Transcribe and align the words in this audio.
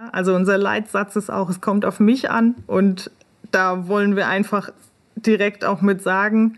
Also 0.00 0.32
unser 0.36 0.58
Leitsatz 0.58 1.16
ist 1.16 1.28
auch, 1.28 1.50
es 1.50 1.60
kommt 1.60 1.84
auf 1.84 1.98
mich 1.98 2.30
an 2.30 2.54
und 2.68 3.10
da 3.50 3.88
wollen 3.88 4.14
wir 4.14 4.28
einfach 4.28 4.70
direkt 5.16 5.64
auch 5.64 5.80
mit 5.80 6.02
sagen, 6.02 6.56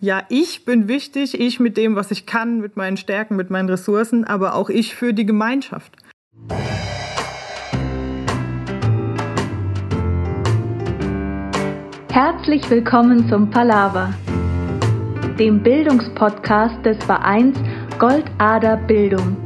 ja, 0.00 0.22
ich 0.30 0.64
bin 0.64 0.88
wichtig, 0.88 1.38
ich 1.38 1.60
mit 1.60 1.76
dem, 1.76 1.94
was 1.94 2.10
ich 2.10 2.24
kann, 2.24 2.62
mit 2.62 2.78
meinen 2.78 2.96
Stärken, 2.96 3.36
mit 3.36 3.50
meinen 3.50 3.68
Ressourcen, 3.68 4.24
aber 4.24 4.54
auch 4.54 4.70
ich 4.70 4.94
für 4.94 5.12
die 5.12 5.26
Gemeinschaft. 5.26 5.92
Herzlich 12.10 12.70
willkommen 12.70 13.28
zum 13.28 13.50
Palaver, 13.50 14.14
dem 15.38 15.62
Bildungspodcast 15.62 16.82
des 16.82 16.96
Vereins 17.04 17.58
Goldader 17.98 18.78
Bildung. 18.78 19.43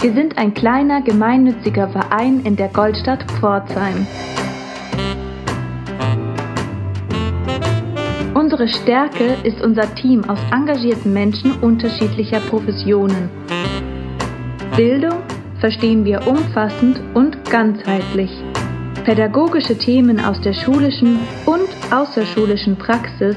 Wir 0.00 0.12
sind 0.12 0.38
ein 0.38 0.54
kleiner 0.54 1.02
gemeinnütziger 1.02 1.88
Verein 1.88 2.42
in 2.44 2.54
der 2.54 2.68
Goldstadt 2.68 3.24
Pforzheim. 3.32 4.06
Unsere 8.32 8.68
Stärke 8.68 9.34
ist 9.42 9.60
unser 9.60 9.92
Team 9.96 10.22
aus 10.30 10.38
engagierten 10.52 11.12
Menschen 11.12 11.50
unterschiedlicher 11.62 12.38
Professionen. 12.38 13.28
Bildung 14.76 15.18
verstehen 15.58 16.04
wir 16.04 16.28
umfassend 16.28 17.00
und 17.14 17.50
ganzheitlich. 17.50 18.30
Pädagogische 19.04 19.76
Themen 19.76 20.24
aus 20.24 20.40
der 20.42 20.52
schulischen 20.52 21.18
und 21.44 21.68
außerschulischen 21.92 22.76
Praxis 22.76 23.34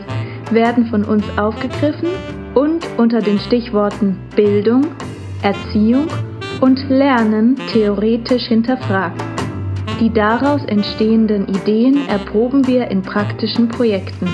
werden 0.52 0.86
von 0.92 1.06
uns 1.06 1.24
aufgegriffen 1.40 2.10
und 2.54 2.86
unter 2.98 3.20
den 3.20 3.40
Stichworten 3.40 4.20
Bildung, 4.36 4.86
Erziehung 5.42 6.06
und 6.06 6.31
Lernen 6.92 7.56
theoretisch 7.72 8.44
hinterfragt. 8.44 9.20
Die 10.00 10.14
daraus 10.14 10.64
entstehenden 10.66 11.48
Ideen 11.48 12.08
erproben 12.08 12.68
wir 12.68 12.90
in 12.90 13.02
praktischen 13.02 13.68
Projekten. 13.68 14.28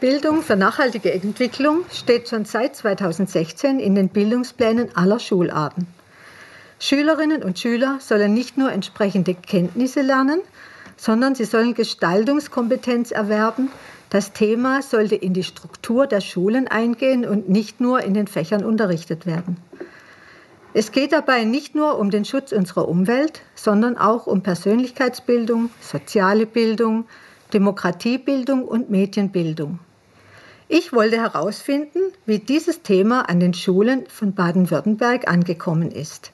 Bildung 0.00 0.42
für 0.42 0.56
nachhaltige 0.56 1.12
Entwicklung 1.12 1.84
steht 1.92 2.28
schon 2.28 2.44
seit 2.44 2.74
2016 2.74 3.78
in 3.78 3.94
den 3.94 4.08
Bildungsplänen 4.08 4.96
aller 4.96 5.20
Schularten. 5.20 5.86
Schülerinnen 6.80 7.42
und 7.42 7.58
Schüler 7.58 7.98
sollen 8.00 8.34
nicht 8.34 8.58
nur 8.58 8.72
entsprechende 8.72 9.34
Kenntnisse 9.34 10.00
lernen, 10.00 10.40
sondern 10.96 11.34
sie 11.34 11.44
sollen 11.44 11.74
Gestaltungskompetenz 11.74 13.10
erwerben. 13.10 13.70
Das 14.10 14.32
Thema 14.32 14.82
sollte 14.82 15.14
in 15.14 15.34
die 15.34 15.44
Struktur 15.44 16.08
der 16.08 16.20
Schulen 16.20 16.66
eingehen 16.66 17.24
und 17.24 17.48
nicht 17.48 17.80
nur 17.80 18.02
in 18.02 18.12
den 18.12 18.26
Fächern 18.26 18.64
unterrichtet 18.64 19.24
werden. 19.24 19.56
Es 20.74 20.90
geht 20.90 21.12
dabei 21.12 21.44
nicht 21.44 21.76
nur 21.76 21.96
um 21.96 22.10
den 22.10 22.24
Schutz 22.24 22.50
unserer 22.50 22.88
Umwelt, 22.88 23.40
sondern 23.54 23.96
auch 23.96 24.26
um 24.26 24.42
Persönlichkeitsbildung, 24.42 25.70
soziale 25.80 26.46
Bildung, 26.46 27.04
Demokratiebildung 27.52 28.64
und 28.64 28.90
Medienbildung. 28.90 29.78
Ich 30.68 30.92
wollte 30.92 31.16
herausfinden, 31.16 32.00
wie 32.26 32.40
dieses 32.40 32.82
Thema 32.82 33.28
an 33.28 33.38
den 33.38 33.54
Schulen 33.54 34.06
von 34.08 34.34
Baden-Württemberg 34.34 35.28
angekommen 35.28 35.90
ist 35.92 36.32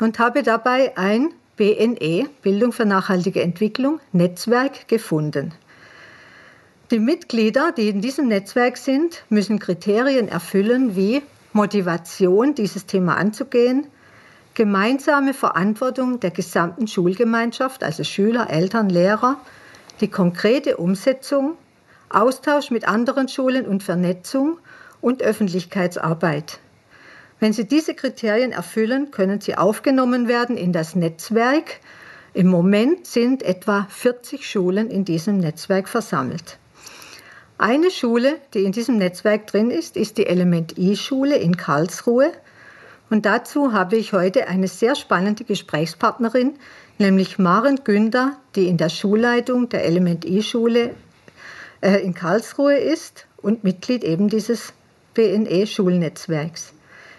und 0.00 0.18
habe 0.18 0.42
dabei 0.42 0.96
ein 0.96 1.34
BNE, 1.56 2.28
Bildung 2.42 2.72
für 2.72 2.86
nachhaltige 2.86 3.42
Entwicklung, 3.42 4.00
Netzwerk 4.12 4.88
gefunden. 4.88 5.52
Die 6.90 6.98
Mitglieder, 6.98 7.72
die 7.72 7.88
in 7.88 8.02
diesem 8.02 8.28
Netzwerk 8.28 8.76
sind, 8.76 9.24
müssen 9.30 9.58
Kriterien 9.58 10.28
erfüllen 10.28 10.94
wie 10.94 11.22
Motivation, 11.54 12.54
dieses 12.54 12.84
Thema 12.84 13.16
anzugehen, 13.16 13.86
gemeinsame 14.52 15.32
Verantwortung 15.32 16.20
der 16.20 16.30
gesamten 16.30 16.86
Schulgemeinschaft, 16.86 17.82
also 17.82 18.04
Schüler, 18.04 18.50
Eltern, 18.50 18.90
Lehrer, 18.90 19.38
die 20.02 20.08
konkrete 20.08 20.76
Umsetzung 20.76 21.56
Austausch 22.10 22.70
mit 22.70 22.86
anderen 22.86 23.28
Schulen 23.28 23.66
und 23.66 23.82
Vernetzung 23.82 24.58
und 25.00 25.22
Öffentlichkeitsarbeit. 25.22 26.60
Wenn 27.40 27.54
Sie 27.54 27.66
diese 27.66 27.94
Kriterien 27.94 28.52
erfüllen, 28.52 29.10
können 29.10 29.40
Sie 29.40 29.56
aufgenommen 29.56 30.28
werden 30.28 30.56
in 30.56 30.72
das 30.72 30.94
Netzwerk. 30.94 31.80
Im 32.34 32.48
Moment 32.48 33.06
sind 33.06 33.42
etwa 33.42 33.86
40 33.88 34.48
Schulen 34.48 34.90
in 34.90 35.04
diesem 35.04 35.38
Netzwerk 35.38 35.88
versammelt. 35.88 36.58
Eine 37.56 37.92
Schule, 37.92 38.40
die 38.52 38.64
in 38.64 38.72
diesem 38.72 38.98
Netzwerk 38.98 39.46
drin 39.46 39.70
ist, 39.70 39.96
ist 39.96 40.18
die 40.18 40.26
Element 40.26 40.76
I-Schule 40.76 41.36
in 41.36 41.56
Karlsruhe. 41.56 42.32
Und 43.10 43.26
dazu 43.26 43.72
habe 43.72 43.96
ich 43.96 44.12
heute 44.12 44.48
eine 44.48 44.66
sehr 44.66 44.96
spannende 44.96 45.44
Gesprächspartnerin, 45.44 46.54
nämlich 46.98 47.38
Maren 47.38 47.84
Günther, 47.84 48.36
die 48.56 48.66
in 48.66 48.76
der 48.76 48.88
Schulleitung 48.88 49.68
der 49.68 49.84
Element 49.84 50.24
I-Schule 50.24 50.96
äh, 51.80 51.98
in 51.98 52.14
Karlsruhe 52.14 52.76
ist 52.76 53.26
und 53.36 53.62
Mitglied 53.62 54.02
eben 54.02 54.28
dieses 54.28 54.72
BNE-Schulnetzwerks. 55.14 56.72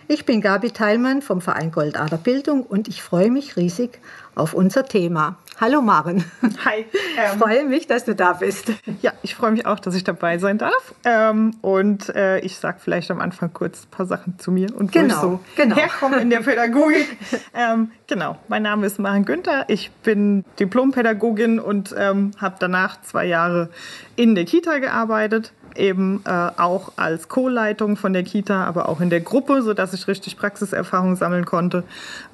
Ich 0.07 0.25
bin 0.25 0.39
Gabi 0.39 0.69
Teilmann 0.69 1.23
vom 1.23 1.41
Verein 1.41 1.71
Goldader 1.71 2.17
Bildung 2.17 2.61
und 2.61 2.87
ich 2.87 3.01
freue 3.01 3.31
mich 3.31 3.57
riesig 3.57 3.99
auf 4.35 4.53
unser 4.53 4.85
Thema. 4.85 5.37
Hallo 5.59 5.81
Maren. 5.81 6.23
Hi. 6.65 6.81
Ähm, 6.81 6.85
ich 7.15 7.39
freue 7.39 7.65
mich, 7.65 7.87
dass 7.87 8.05
du 8.05 8.13
da 8.13 8.33
bist. 8.33 8.71
Ja, 9.01 9.13
ich 9.23 9.33
freue 9.33 9.51
mich 9.51 9.65
auch, 9.65 9.79
dass 9.79 9.95
ich 9.95 10.03
dabei 10.03 10.37
sein 10.37 10.59
darf. 10.59 10.93
Ähm, 11.05 11.55
und 11.61 12.15
äh, 12.15 12.39
ich 12.39 12.57
sage 12.57 12.77
vielleicht 12.79 13.09
am 13.09 13.19
Anfang 13.19 13.51
kurz 13.51 13.85
ein 13.85 13.89
paar 13.89 14.05
Sachen 14.05 14.37
zu 14.37 14.51
mir 14.51 14.75
und 14.75 14.91
genau, 14.91 15.07
wo 15.07 15.15
ich 15.15 15.21
so 15.21 15.39
genau. 15.55 15.75
herkomme 15.75 16.17
in 16.17 16.29
der 16.29 16.41
Pädagogik. 16.41 17.17
ähm, 17.55 17.91
genau, 18.05 18.37
mein 18.47 18.61
Name 18.61 18.85
ist 18.85 18.99
Maren 18.99 19.25
Günther. 19.25 19.65
Ich 19.69 19.89
bin 20.03 20.45
Diplompädagogin 20.59 21.59
und 21.59 21.95
ähm, 21.97 22.31
habe 22.37 22.57
danach 22.59 23.01
zwei 23.01 23.25
Jahre 23.25 23.69
in 24.15 24.35
der 24.35 24.45
Kita 24.45 24.77
gearbeitet 24.77 25.51
eben 25.75 26.21
äh, 26.25 26.29
auch 26.29 26.93
als 26.95 27.29
Co-Leitung 27.29 27.97
von 27.97 28.13
der 28.13 28.23
Kita, 28.23 28.65
aber 28.65 28.89
auch 28.89 29.01
in 29.01 29.09
der 29.09 29.21
Gruppe, 29.21 29.61
sodass 29.61 29.93
ich 29.93 30.07
richtig 30.07 30.37
Praxiserfahrung 30.37 31.15
sammeln 31.15 31.45
konnte. 31.45 31.83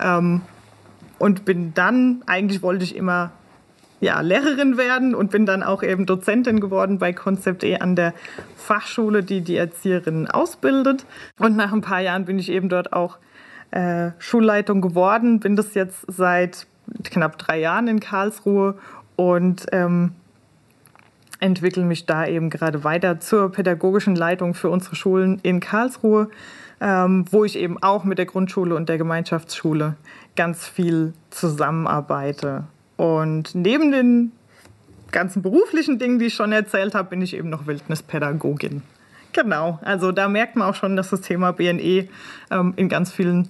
Ähm, 0.01 0.41
und 1.19 1.45
bin 1.45 1.73
dann, 1.73 2.23
eigentlich 2.25 2.63
wollte 2.63 2.83
ich 2.83 2.95
immer 2.95 3.31
ja, 3.99 4.19
Lehrerin 4.21 4.77
werden 4.77 5.13
und 5.13 5.29
bin 5.29 5.45
dann 5.45 5.61
auch 5.61 5.83
eben 5.83 6.07
Dozentin 6.07 6.59
geworden 6.59 6.97
bei 6.97 7.13
Konzept 7.13 7.63
E 7.63 7.77
an 7.77 7.95
der 7.95 8.13
Fachschule, 8.57 9.21
die 9.21 9.41
die 9.41 9.55
Erzieherinnen 9.55 10.27
ausbildet. 10.29 11.05
Und 11.37 11.55
nach 11.55 11.71
ein 11.71 11.81
paar 11.81 11.99
Jahren 11.99 12.25
bin 12.25 12.39
ich 12.39 12.49
eben 12.49 12.67
dort 12.67 12.93
auch 12.93 13.19
äh, 13.69 14.11
Schulleitung 14.17 14.81
geworden, 14.81 15.39
bin 15.39 15.55
das 15.55 15.75
jetzt 15.75 16.03
seit 16.07 16.65
knapp 17.03 17.37
drei 17.37 17.59
Jahren 17.59 17.87
in 17.87 17.99
Karlsruhe 17.99 18.75
und 19.15 19.67
ähm, 19.71 20.13
entwickle 21.41 21.83
mich 21.83 22.05
da 22.05 22.25
eben 22.25 22.49
gerade 22.49 22.85
weiter 22.85 23.19
zur 23.19 23.51
pädagogischen 23.51 24.15
Leitung 24.15 24.53
für 24.53 24.69
unsere 24.69 24.95
Schulen 24.95 25.39
in 25.43 25.59
Karlsruhe, 25.59 26.29
ähm, 26.79 27.25
wo 27.29 27.43
ich 27.43 27.57
eben 27.57 27.81
auch 27.83 28.05
mit 28.05 28.17
der 28.17 28.25
Grundschule 28.25 28.75
und 28.75 28.87
der 28.87 28.97
Gemeinschaftsschule 28.97 29.95
ganz 30.35 30.67
viel 30.67 31.13
zusammenarbeite. 31.31 32.63
Und 32.95 33.55
neben 33.55 33.91
den 33.91 34.31
ganzen 35.11 35.41
beruflichen 35.41 35.99
Dingen, 35.99 36.19
die 36.19 36.27
ich 36.27 36.33
schon 36.35 36.51
erzählt 36.51 36.95
habe, 36.95 37.09
bin 37.09 37.21
ich 37.21 37.35
eben 37.35 37.49
noch 37.49 37.67
Wildnispädagogin. 37.67 38.83
Genau, 39.33 39.79
also 39.81 40.11
da 40.11 40.27
merkt 40.27 40.55
man 40.55 40.69
auch 40.69 40.75
schon, 40.75 40.95
dass 40.95 41.09
das 41.09 41.21
Thema 41.21 41.53
BNE 41.53 42.07
ähm, 42.51 42.73
in 42.75 42.89
ganz 42.89 43.11
vielen 43.11 43.49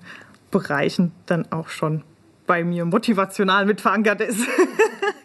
Bereichen 0.49 1.11
dann 1.25 1.51
auch 1.51 1.69
schon 1.69 2.03
bei 2.47 2.63
mir 2.63 2.85
motivational 2.85 3.65
mit 3.65 3.81
verankert 3.81 4.21
ist. 4.21 4.41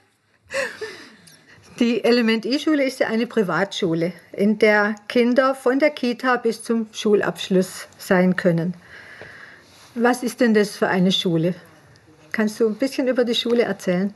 Die 1.79 2.03
Element 2.05 2.47
E-Schule 2.47 2.85
ist 2.85 3.01
ja 3.01 3.09
eine 3.09 3.27
Privatschule, 3.27 4.15
in 4.33 4.59
der 4.59 4.95
Kinder 5.09 5.55
von 5.55 5.79
der 5.79 5.91
Kita 5.91 6.37
bis 6.37 6.63
zum 6.63 6.87
Schulabschluss 6.91 7.87
sein 7.99 8.35
können. 8.35 8.73
Was 9.95 10.23
ist 10.23 10.41
denn 10.41 10.55
das 10.55 10.75
für 10.75 10.89
eine 10.89 11.13
Schule? 11.13 11.55
Kannst 12.33 12.61
du 12.61 12.67
ein 12.67 12.77
bisschen 12.77 13.09
über 13.09 13.25
die 13.25 13.35
Schule 13.35 13.65
erzählen? 13.65 14.15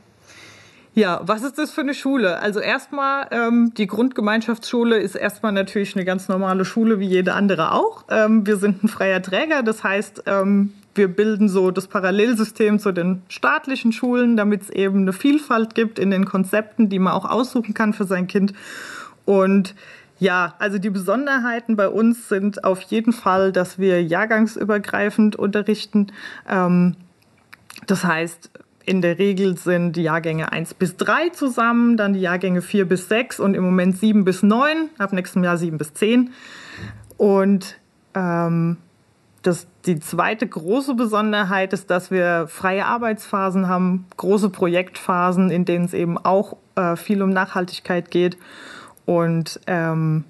Ja, 0.95 1.21
was 1.23 1.43
ist 1.43 1.59
das 1.59 1.69
für 1.69 1.81
eine 1.81 1.93
Schule? 1.93 2.39
Also 2.39 2.59
erstmal, 2.59 3.27
ähm, 3.29 3.73
die 3.77 3.85
Grundgemeinschaftsschule 3.85 4.97
ist 4.97 5.13
erstmal 5.13 5.51
natürlich 5.51 5.95
eine 5.95 6.03
ganz 6.03 6.29
normale 6.29 6.65
Schule 6.65 6.99
wie 6.99 7.07
jede 7.07 7.33
andere 7.33 7.73
auch. 7.73 8.05
Ähm, 8.09 8.47
wir 8.47 8.57
sind 8.57 8.83
ein 8.83 8.87
freier 8.87 9.21
Träger, 9.21 9.61
das 9.61 9.83
heißt, 9.83 10.23
ähm, 10.25 10.73
wir 10.95 11.07
bilden 11.07 11.47
so 11.49 11.71
das 11.71 11.87
Parallelsystem 11.87 12.79
zu 12.79 12.91
den 12.91 13.21
staatlichen 13.29 13.91
Schulen, 13.91 14.35
damit 14.35 14.63
es 14.63 14.69
eben 14.69 15.01
eine 15.01 15.13
Vielfalt 15.13 15.75
gibt 15.75 15.99
in 15.99 16.11
den 16.11 16.25
Konzepten, 16.25 16.89
die 16.89 16.99
man 16.99 17.13
auch 17.13 17.25
aussuchen 17.25 17.73
kann 17.73 17.93
für 17.93 18.05
sein 18.05 18.27
Kind. 18.27 18.53
Und 19.25 19.75
ja, 20.19 20.53
also 20.59 20.77
die 20.77 20.89
Besonderheiten 20.89 21.75
bei 21.75 21.89
uns 21.89 22.29
sind 22.29 22.63
auf 22.63 22.81
jeden 22.83 23.13
Fall, 23.13 23.51
dass 23.51 23.79
wir 23.79 24.03
jahrgangsübergreifend 24.03 25.35
unterrichten. 25.35 26.07
Ähm, 26.47 26.95
das 27.87 28.03
heißt, 28.03 28.51
in 28.85 29.01
der 29.01 29.17
Regel 29.17 29.57
sind 29.57 29.95
die 29.95 30.03
Jahrgänge 30.03 30.51
1 30.51 30.73
bis 30.75 30.97
3 30.97 31.29
zusammen, 31.29 31.97
dann 31.97 32.13
die 32.13 32.19
Jahrgänge 32.19 32.61
4 32.61 32.87
bis 32.87 33.07
6 33.09 33.39
und 33.39 33.55
im 33.55 33.63
Moment 33.63 33.97
7 33.97 34.23
bis 34.25 34.43
9, 34.43 34.89
ab 34.97 35.13
nächstem 35.13 35.43
Jahr 35.43 35.57
7 35.57 35.77
bis 35.77 35.93
10. 35.93 36.31
Und 37.17 37.77
ähm, 38.13 38.77
das, 39.41 39.67
die 39.85 39.99
zweite 39.99 40.47
große 40.47 40.93
Besonderheit 40.93 41.73
ist, 41.73 41.89
dass 41.89 42.11
wir 42.11 42.47
freie 42.47 42.85
Arbeitsphasen 42.85 43.67
haben, 43.67 44.05
große 44.17 44.49
Projektphasen, 44.49 45.49
in 45.49 45.65
denen 45.65 45.85
es 45.85 45.93
eben 45.93 46.17
auch 46.17 46.57
äh, 46.75 46.95
viel 46.95 47.21
um 47.23 47.31
Nachhaltigkeit 47.31 48.11
geht 48.11 48.37
und 49.05 49.59
ähm, 49.67 50.25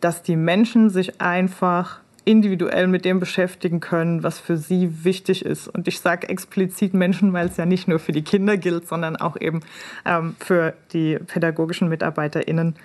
dass 0.00 0.22
die 0.22 0.36
Menschen 0.36 0.90
sich 0.90 1.20
einfach 1.20 2.00
individuell 2.24 2.86
mit 2.88 3.06
dem 3.06 3.20
beschäftigen 3.20 3.80
können, 3.80 4.22
was 4.22 4.38
für 4.38 4.58
sie 4.58 5.02
wichtig 5.02 5.44
ist. 5.44 5.66
Und 5.66 5.88
ich 5.88 5.98
sage 5.98 6.28
explizit 6.28 6.92
Menschen, 6.92 7.32
weil 7.32 7.46
es 7.46 7.56
ja 7.56 7.64
nicht 7.64 7.88
nur 7.88 7.98
für 7.98 8.12
die 8.12 8.22
Kinder 8.22 8.58
gilt, 8.58 8.86
sondern 8.86 9.16
auch 9.16 9.40
eben 9.40 9.60
ähm, 10.04 10.36
für 10.38 10.74
die 10.92 11.18
pädagogischen 11.18 11.88
MitarbeiterInnen. 11.88 12.76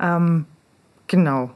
Ähm, 0.00 0.46
genau. 1.08 1.50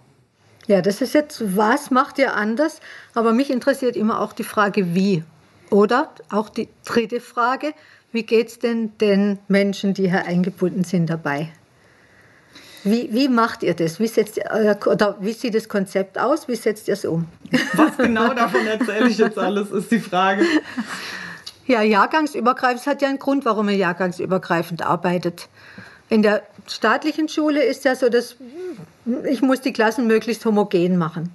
Ja, 0.71 0.83
das 0.83 1.01
ist 1.01 1.15
jetzt, 1.15 1.57
was 1.57 1.91
macht 1.91 2.17
ihr 2.19 2.37
anders? 2.37 2.79
Aber 3.15 3.33
mich 3.33 3.51
interessiert 3.51 3.97
immer 3.97 4.21
auch 4.21 4.33
die 4.33 4.45
Frage, 4.45 4.95
wie. 4.95 5.25
Oder 5.69 6.13
auch 6.31 6.49
die 6.49 6.69
dritte 6.85 7.21
Frage, 7.21 7.75
wie 8.13 8.23
geht 8.23 8.51
es 8.51 8.59
denn 8.61 8.97
den 8.99 9.41
Menschen, 9.49 9.95
die 9.95 10.09
hier 10.09 10.27
eingebunden 10.27 10.85
sind, 10.85 11.11
dabei? 11.11 11.49
Wie, 12.85 13.13
wie 13.13 13.27
macht 13.27 13.65
ihr 13.65 13.75
das? 13.75 13.99
Wie, 13.99 14.07
setzt 14.07 14.37
ihr, 14.37 14.45
oder 14.87 15.17
wie 15.19 15.33
sieht 15.33 15.57
das 15.57 15.69
Konzept 15.69 16.21
aus? 16.21 16.47
Wie 16.47 16.55
setzt 16.55 16.87
ihr 16.87 16.95
es 16.95 17.05
um? 17.05 17.27
Was 17.73 17.97
genau 17.97 18.33
davon 18.33 18.65
erzähle 18.65 19.09
ich 19.09 19.19
jetzt 19.19 19.39
alles, 19.39 19.73
ist 19.73 19.91
die 19.91 19.99
Frage. 19.99 20.45
Ja, 21.67 21.83
jahrgangsübergreifend. 21.83 22.83
Es 22.83 22.87
hat 22.87 23.03
ja 23.03 23.09
einen 23.09 23.19
Grund, 23.19 23.45
warum 23.45 23.69
ihr 23.71 23.77
jahrgangsübergreifend 23.77 24.87
arbeitet. 24.87 25.49
In 26.11 26.23
der 26.23 26.43
staatlichen 26.67 27.29
Schule 27.29 27.63
ist 27.63 27.85
ja 27.85 27.95
so, 27.95 28.09
dass 28.09 28.37
ich 29.29 29.43
muss 29.43 29.61
die 29.61 29.73
Klassen 29.73 30.09
möglichst 30.09 30.45
homogen 30.45 30.99
machen, 30.99 31.31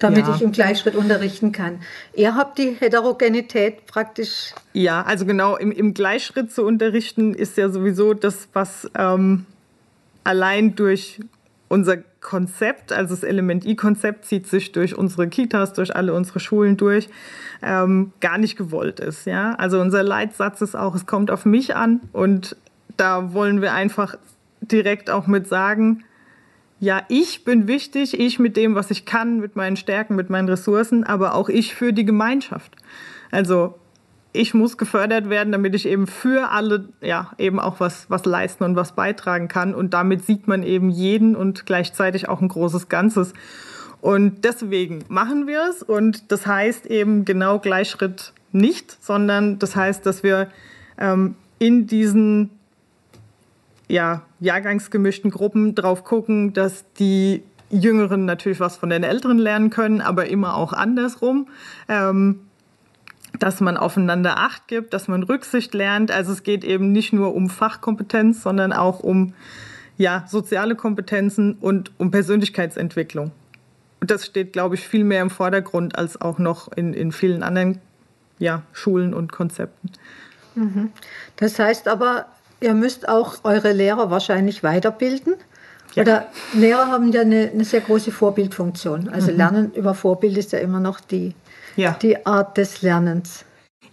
damit 0.00 0.26
ja. 0.26 0.34
ich 0.34 0.42
im 0.42 0.50
Gleichschritt 0.50 0.96
unterrichten 0.96 1.52
kann. 1.52 1.80
Ihr 2.12 2.34
habt 2.34 2.58
die 2.58 2.76
Heterogenität 2.78 3.86
praktisch. 3.86 4.54
Ja, 4.72 5.02
also 5.02 5.24
genau, 5.24 5.56
im, 5.56 5.70
im 5.70 5.94
Gleichschritt 5.94 6.52
zu 6.52 6.64
unterrichten 6.64 7.32
ist 7.32 7.56
ja 7.56 7.68
sowieso 7.70 8.12
das, 8.12 8.48
was 8.52 8.90
ähm, 8.98 9.46
allein 10.24 10.74
durch 10.74 11.20
unser 11.68 11.98
Konzept, 12.20 12.92
also 12.92 13.14
das 13.14 13.24
Element 13.24 13.64
I-Konzept 13.64 14.26
zieht 14.26 14.46
sich 14.46 14.72
durch 14.72 14.98
unsere 14.98 15.28
Kitas, 15.28 15.72
durch 15.72 15.94
alle 15.96 16.12
unsere 16.12 16.38
Schulen 16.38 16.76
durch, 16.76 17.08
ähm, 17.62 18.12
gar 18.20 18.36
nicht 18.36 18.56
gewollt 18.56 19.00
ist. 19.00 19.26
Ja? 19.26 19.54
Also 19.54 19.80
unser 19.80 20.02
Leitsatz 20.02 20.60
ist 20.60 20.76
auch, 20.76 20.94
es 20.94 21.06
kommt 21.06 21.30
auf 21.30 21.46
mich 21.46 21.74
an 21.74 22.00
und 22.12 22.56
da 23.02 23.32
wollen 23.34 23.60
wir 23.60 23.72
einfach 23.72 24.14
direkt 24.60 25.10
auch 25.10 25.26
mit 25.26 25.48
sagen, 25.48 26.04
ja, 26.78 27.02
ich 27.08 27.44
bin 27.44 27.66
wichtig, 27.66 28.18
ich 28.18 28.38
mit 28.38 28.56
dem, 28.56 28.76
was 28.76 28.92
ich 28.92 29.04
kann, 29.04 29.40
mit 29.40 29.56
meinen 29.56 29.76
Stärken, 29.76 30.14
mit 30.14 30.30
meinen 30.30 30.48
Ressourcen, 30.48 31.02
aber 31.02 31.34
auch 31.34 31.48
ich 31.48 31.74
für 31.74 31.92
die 31.92 32.04
Gemeinschaft. 32.04 32.76
Also 33.32 33.74
ich 34.32 34.54
muss 34.54 34.78
gefördert 34.78 35.28
werden, 35.28 35.52
damit 35.52 35.74
ich 35.74 35.86
eben 35.86 36.06
für 36.06 36.50
alle 36.50 36.88
ja 37.00 37.32
eben 37.38 37.58
auch 37.58 37.80
was 37.80 38.08
was 38.08 38.24
leisten 38.24 38.64
und 38.64 38.76
was 38.76 38.92
beitragen 38.92 39.48
kann 39.48 39.74
und 39.74 39.94
damit 39.94 40.24
sieht 40.24 40.46
man 40.46 40.62
eben 40.62 40.88
jeden 40.88 41.34
und 41.34 41.66
gleichzeitig 41.66 42.28
auch 42.28 42.40
ein 42.40 42.48
großes 42.48 42.88
Ganzes. 42.88 43.32
Und 44.00 44.44
deswegen 44.44 45.04
machen 45.08 45.48
wir 45.48 45.68
es 45.68 45.82
und 45.82 46.30
das 46.30 46.46
heißt 46.46 46.86
eben 46.86 47.24
genau 47.24 47.58
Gleichschritt 47.58 48.32
nicht, 48.52 48.96
sondern 49.04 49.58
das 49.58 49.74
heißt, 49.76 50.06
dass 50.06 50.22
wir 50.22 50.48
ähm, 50.98 51.34
in 51.58 51.86
diesen 51.86 52.50
ja, 53.92 54.22
jahrgangsgemischten 54.40 55.30
Gruppen 55.30 55.74
drauf 55.74 56.02
gucken, 56.02 56.54
dass 56.54 56.90
die 56.94 57.42
Jüngeren 57.68 58.24
natürlich 58.24 58.58
was 58.58 58.78
von 58.78 58.88
den 58.88 59.02
Älteren 59.02 59.36
lernen 59.36 59.68
können, 59.68 60.00
aber 60.00 60.28
immer 60.28 60.56
auch 60.56 60.72
andersrum. 60.72 61.48
Ähm, 61.88 62.40
dass 63.38 63.60
man 63.60 63.76
aufeinander 63.76 64.38
Acht 64.38 64.68
gibt, 64.68 64.94
dass 64.94 65.08
man 65.08 65.22
Rücksicht 65.22 65.74
lernt. 65.74 66.10
Also 66.10 66.32
es 66.32 66.42
geht 66.42 66.64
eben 66.64 66.92
nicht 66.92 67.12
nur 67.12 67.34
um 67.34 67.50
Fachkompetenz, 67.50 68.42
sondern 68.42 68.72
auch 68.72 69.00
um 69.00 69.34
ja, 69.98 70.24
soziale 70.26 70.74
Kompetenzen 70.74 71.54
und 71.54 71.90
um 71.98 72.10
Persönlichkeitsentwicklung. 72.10 73.30
Und 74.00 74.10
das 74.10 74.26
steht, 74.26 74.52
glaube 74.52 74.74
ich, 74.74 74.86
viel 74.86 75.04
mehr 75.04 75.22
im 75.22 75.30
Vordergrund 75.30 75.96
als 75.96 76.20
auch 76.20 76.38
noch 76.38 76.70
in, 76.72 76.94
in 76.94 77.10
vielen 77.10 77.42
anderen 77.42 77.78
ja, 78.38 78.62
Schulen 78.72 79.12
und 79.12 79.32
Konzepten. 79.32 79.90
Mhm. 80.54 80.92
Das 81.36 81.58
heißt 81.58 81.88
aber, 81.88 82.26
ihr 82.62 82.74
müsst 82.74 83.08
auch 83.08 83.36
eure 83.44 83.72
Lehrer 83.72 84.10
wahrscheinlich 84.10 84.62
weiterbilden. 84.62 85.34
Ja. 85.94 86.02
Oder 86.02 86.26
Lehrer 86.54 86.86
haben 86.86 87.12
ja 87.12 87.20
eine, 87.20 87.50
eine 87.52 87.64
sehr 87.64 87.80
große 87.80 88.12
Vorbildfunktion. 88.12 89.08
Also 89.08 89.30
mhm. 89.30 89.36
Lernen 89.36 89.72
über 89.74 89.94
Vorbild 89.94 90.36
ist 90.38 90.52
ja 90.52 90.58
immer 90.58 90.80
noch 90.80 91.00
die, 91.00 91.34
ja. 91.76 91.96
die 92.00 92.24
Art 92.24 92.56
des 92.56 92.82
Lernens. 92.82 93.44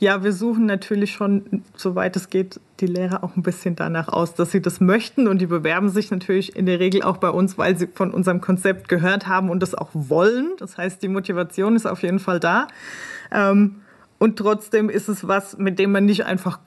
Ja, 0.01 0.24
wir 0.24 0.31
suchen 0.31 0.66
natürlich 0.66 1.12
schon, 1.12 1.63
soweit 1.75 2.16
es 2.16 2.30
geht, 2.30 2.62
die 2.80 2.86
Lehrer 2.86 3.21
auch 3.21 3.36
ein 3.36 3.44
bisschen 3.44 3.75
danach 3.75 4.07
aus, 4.07 4.33
dass 4.33 4.51
sie 4.51 4.62
das 4.62 4.80
möchten. 4.80 5.27
Und 5.27 5.39
die 5.39 5.45
bewerben 5.45 5.89
sich 5.89 6.10
natürlich 6.10 6.56
in 6.56 6.65
der 6.65 6.80
Regel 6.80 7.04
auch 7.04 7.18
bei 7.18 7.30
uns, 7.30 7.57
weil 7.57 7.77
sie 7.77 7.88
von 7.88 8.12
unserem 8.12 8.39
Konzept 8.39 8.88
gehört 8.88 9.27
haben 9.27 9.50
und 9.50 9.62
das 9.62 9.75
auch 9.75 9.89
wollen. 9.94 10.51
Das 10.57 10.77
heißt, 10.77 11.04
die 11.04 11.10
Motivation 11.10 11.75
ist 11.75 11.86
auf 11.86 12.01
jeden 12.01 12.19
Fall 12.19 12.39
da. 12.39 12.68
Ähm, 13.30 13.81
und 14.19 14.38
trotzdem 14.38 14.89
ist 14.89 15.10
es 15.10 15.27
was, 15.27 15.57
mit 15.57 15.80
dem 15.80 15.92
man 15.92 16.06
nicht 16.06 16.25
einfach 16.25 16.60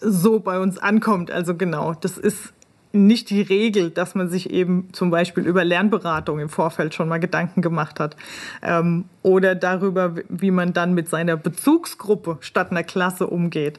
so 0.00 0.40
bei 0.40 0.58
uns 0.58 0.78
ankommt. 0.78 1.30
Also 1.30 1.54
genau, 1.54 1.94
das 1.94 2.18
ist 2.18 2.52
nicht 2.92 3.30
die 3.30 3.42
Regel, 3.42 3.90
dass 3.90 4.14
man 4.14 4.28
sich 4.28 4.50
eben 4.50 4.88
zum 4.92 5.10
Beispiel 5.10 5.46
über 5.46 5.64
Lernberatung 5.64 6.40
im 6.40 6.48
Vorfeld 6.48 6.92
schon 6.94 7.08
mal 7.08 7.20
Gedanken 7.20 7.62
gemacht 7.62 8.00
hat 8.00 8.16
ähm, 8.62 9.04
oder 9.22 9.54
darüber, 9.54 10.16
wie 10.28 10.50
man 10.50 10.72
dann 10.72 10.94
mit 10.94 11.08
seiner 11.08 11.36
Bezugsgruppe 11.36 12.38
statt 12.40 12.72
einer 12.72 12.82
Klasse 12.82 13.28
umgeht. 13.28 13.78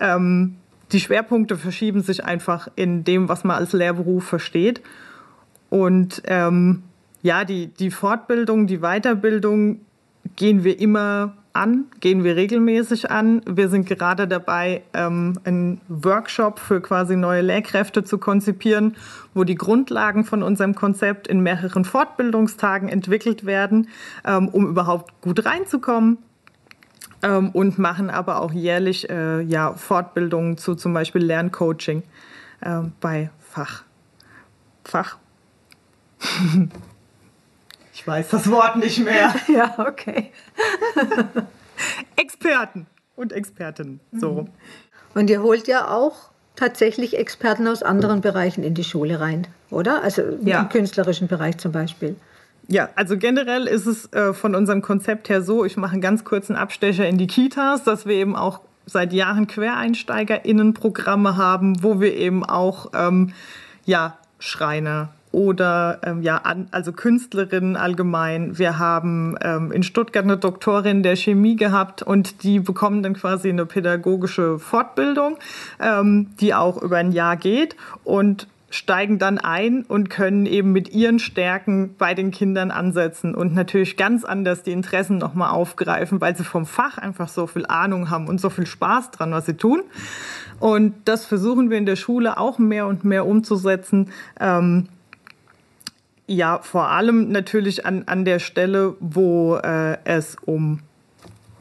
Ähm, 0.00 0.56
die 0.92 1.00
Schwerpunkte 1.00 1.56
verschieben 1.56 2.02
sich 2.02 2.24
einfach 2.24 2.68
in 2.76 3.04
dem, 3.04 3.28
was 3.28 3.42
man 3.42 3.56
als 3.56 3.72
Lehrberuf 3.72 4.24
versteht. 4.24 4.82
Und 5.70 6.22
ähm, 6.26 6.82
ja, 7.22 7.44
die, 7.44 7.68
die 7.68 7.90
Fortbildung, 7.90 8.66
die 8.66 8.78
Weiterbildung 8.78 9.80
gehen 10.36 10.62
wir 10.62 10.78
immer 10.78 11.36
an, 11.56 11.86
gehen 12.00 12.22
wir 12.22 12.36
regelmäßig 12.36 13.10
an. 13.10 13.42
Wir 13.46 13.68
sind 13.68 13.86
gerade 13.86 14.28
dabei, 14.28 14.82
ähm, 14.94 15.38
einen 15.44 15.80
Workshop 15.88 16.58
für 16.58 16.80
quasi 16.80 17.16
neue 17.16 17.42
Lehrkräfte 17.42 18.04
zu 18.04 18.18
konzipieren, 18.18 18.96
wo 19.34 19.44
die 19.44 19.54
Grundlagen 19.54 20.24
von 20.24 20.42
unserem 20.42 20.74
Konzept 20.74 21.26
in 21.26 21.40
mehreren 21.40 21.84
Fortbildungstagen 21.84 22.88
entwickelt 22.88 23.46
werden, 23.46 23.88
ähm, 24.24 24.48
um 24.48 24.68
überhaupt 24.68 25.20
gut 25.22 25.44
reinzukommen. 25.44 26.18
Ähm, 27.22 27.50
und 27.50 27.78
machen 27.78 28.10
aber 28.10 28.40
auch 28.42 28.52
jährlich 28.52 29.08
äh, 29.08 29.40
ja, 29.40 29.72
Fortbildungen 29.72 30.58
zu 30.58 30.74
zum 30.74 30.92
Beispiel 30.92 31.24
Lerncoaching 31.24 32.02
äh, 32.60 32.82
bei 33.00 33.30
Fach. 33.40 33.84
Fach. 34.84 35.16
Ich 38.06 38.08
weiß 38.08 38.28
das 38.28 38.48
Wort 38.52 38.76
nicht 38.76 39.04
mehr. 39.04 39.34
ja, 39.48 39.74
okay. 39.78 40.30
Experten 42.16 42.86
und 43.16 43.32
Expertinnen. 43.32 43.98
So. 44.12 44.42
Mhm. 44.42 44.48
Und 45.14 45.28
ihr 45.28 45.42
holt 45.42 45.66
ja 45.66 45.88
auch 45.90 46.30
tatsächlich 46.54 47.18
Experten 47.18 47.66
aus 47.66 47.82
anderen 47.82 48.20
Bereichen 48.20 48.62
in 48.62 48.74
die 48.74 48.84
Schule 48.84 49.18
rein, 49.18 49.48
oder? 49.70 50.04
Also 50.04 50.22
ja. 50.44 50.60
im 50.60 50.68
künstlerischen 50.68 51.26
Bereich 51.26 51.58
zum 51.58 51.72
Beispiel. 51.72 52.14
Ja, 52.68 52.90
also 52.94 53.18
generell 53.18 53.66
ist 53.66 53.86
es 53.86 54.12
äh, 54.12 54.32
von 54.32 54.54
unserem 54.54 54.82
Konzept 54.82 55.28
her 55.28 55.42
so, 55.42 55.64
ich 55.64 55.76
mache 55.76 55.94
einen 55.94 56.00
ganz 56.00 56.22
kurzen 56.22 56.54
Abstecher 56.54 57.08
in 57.08 57.18
die 57.18 57.26
Kitas, 57.26 57.82
dass 57.82 58.06
wir 58.06 58.14
eben 58.14 58.36
auch 58.36 58.60
seit 58.86 59.12
Jahren 59.12 59.48
QuereinsteigerInnen-Programme 59.48 61.36
haben, 61.36 61.82
wo 61.82 62.00
wir 62.00 62.14
eben 62.14 62.44
auch 62.44 62.92
ähm, 62.94 63.32
ja, 63.84 64.16
Schreiner, 64.38 65.08
oder 65.32 66.00
ähm, 66.02 66.22
ja, 66.22 66.38
an, 66.38 66.68
also 66.70 66.92
Künstlerinnen 66.92 67.76
allgemein. 67.76 68.58
Wir 68.58 68.78
haben 68.78 69.36
ähm, 69.42 69.72
in 69.72 69.82
Stuttgart 69.82 70.24
eine 70.24 70.36
Doktorin 70.36 71.02
der 71.02 71.16
Chemie 71.16 71.56
gehabt 71.56 72.02
und 72.02 72.42
die 72.42 72.60
bekommen 72.60 73.02
dann 73.02 73.14
quasi 73.14 73.48
eine 73.48 73.66
pädagogische 73.66 74.58
Fortbildung, 74.58 75.38
ähm, 75.80 76.28
die 76.40 76.54
auch 76.54 76.80
über 76.80 76.96
ein 76.96 77.12
Jahr 77.12 77.36
geht 77.36 77.76
und 78.04 78.46
steigen 78.70 79.18
dann 79.18 79.38
ein 79.38 79.82
und 79.82 80.10
können 80.10 80.44
eben 80.44 80.72
mit 80.72 80.92
ihren 80.92 81.18
Stärken 81.18 81.94
bei 81.96 82.14
den 82.14 82.30
Kindern 82.30 82.70
ansetzen 82.70 83.34
und 83.34 83.54
natürlich 83.54 83.96
ganz 83.96 84.24
anders 84.24 84.62
die 84.62 84.72
Interessen 84.72 85.18
nochmal 85.18 85.50
aufgreifen, 85.50 86.20
weil 86.20 86.36
sie 86.36 86.44
vom 86.44 86.66
Fach 86.66 86.98
einfach 86.98 87.28
so 87.28 87.46
viel 87.46 87.64
Ahnung 87.66 88.10
haben 88.10 88.28
und 88.28 88.40
so 88.40 88.50
viel 88.50 88.66
Spaß 88.66 89.12
dran, 89.12 89.32
was 89.32 89.46
sie 89.46 89.54
tun. 89.54 89.82
Und 90.58 90.94
das 91.04 91.26
versuchen 91.26 91.70
wir 91.70 91.78
in 91.78 91.86
der 91.86 91.96
Schule 91.96 92.38
auch 92.38 92.58
mehr 92.58 92.86
und 92.86 93.04
mehr 93.04 93.26
umzusetzen. 93.26 94.10
Ähm, 94.40 94.88
ja, 96.26 96.60
vor 96.60 96.88
allem 96.88 97.30
natürlich 97.30 97.86
an, 97.86 98.04
an 98.06 98.24
der 98.24 98.38
Stelle, 98.38 98.96
wo 99.00 99.56
äh, 99.56 99.98
es 100.04 100.36
um 100.44 100.80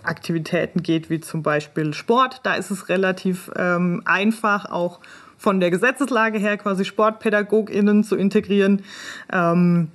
Aktivitäten 0.04 0.84
geht, 0.84 1.10
wie 1.10 1.20
zum 1.20 1.44
Beispiel 1.44 1.94
Sport. 1.94 2.42
Da 2.44 2.56
ist 2.56 2.72
es 2.72 2.90
relativ 2.90 3.52
ähm, 3.56 4.02
einfach, 4.06 4.72
auch 4.72 5.00
von 5.38 5.60
der 5.60 5.72
Gesetzeslage 5.72 6.40
her 6.40 6.58
quasi 6.58 6.86
SportpädagogInnen 6.86 8.04
zu 8.04 8.16
integrieren. 8.16 8.84
Ähm, 9.32 9.90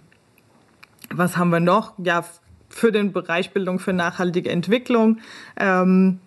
was 1.13 1.37
haben 1.37 1.51
wir 1.51 1.61
noch? 1.61 1.95
Ja, 1.99 2.25
für 2.69 2.93
den 2.93 3.13
Bereich 3.13 3.53
Bildung 3.53 3.81
für 3.81 3.93
nachhaltige 3.93 4.51
Entwicklung. 4.51 5.19
Ähm, 5.57 6.21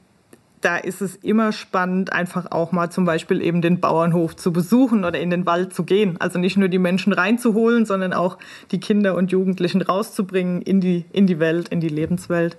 da 0.63 0.77
ist 0.77 1.01
es 1.01 1.15
immer 1.17 1.51
spannend, 1.51 2.13
einfach 2.13 2.51
auch 2.51 2.71
mal 2.71 2.89
zum 2.89 3.05
Beispiel 3.05 3.41
eben 3.41 3.61
den 3.61 3.79
Bauernhof 3.79 4.35
zu 4.35 4.53
besuchen 4.53 5.03
oder 5.03 5.19
in 5.19 5.29
den 5.29 5.45
Wald 5.45 5.73
zu 5.73 5.83
gehen. 5.83 6.17
Also 6.19 6.39
nicht 6.39 6.57
nur 6.57 6.69
die 6.69 6.79
Menschen 6.79 7.13
reinzuholen, 7.13 7.85
sondern 7.85 8.13
auch 8.13 8.37
die 8.71 8.79
Kinder 8.79 9.15
und 9.15 9.31
Jugendlichen 9.31 9.81
rauszubringen 9.81 10.61
in 10.61 10.79
die, 10.79 11.05
in 11.11 11.27
die 11.27 11.39
Welt, 11.39 11.69
in 11.69 11.79
die 11.79 11.89
Lebenswelt. 11.89 12.57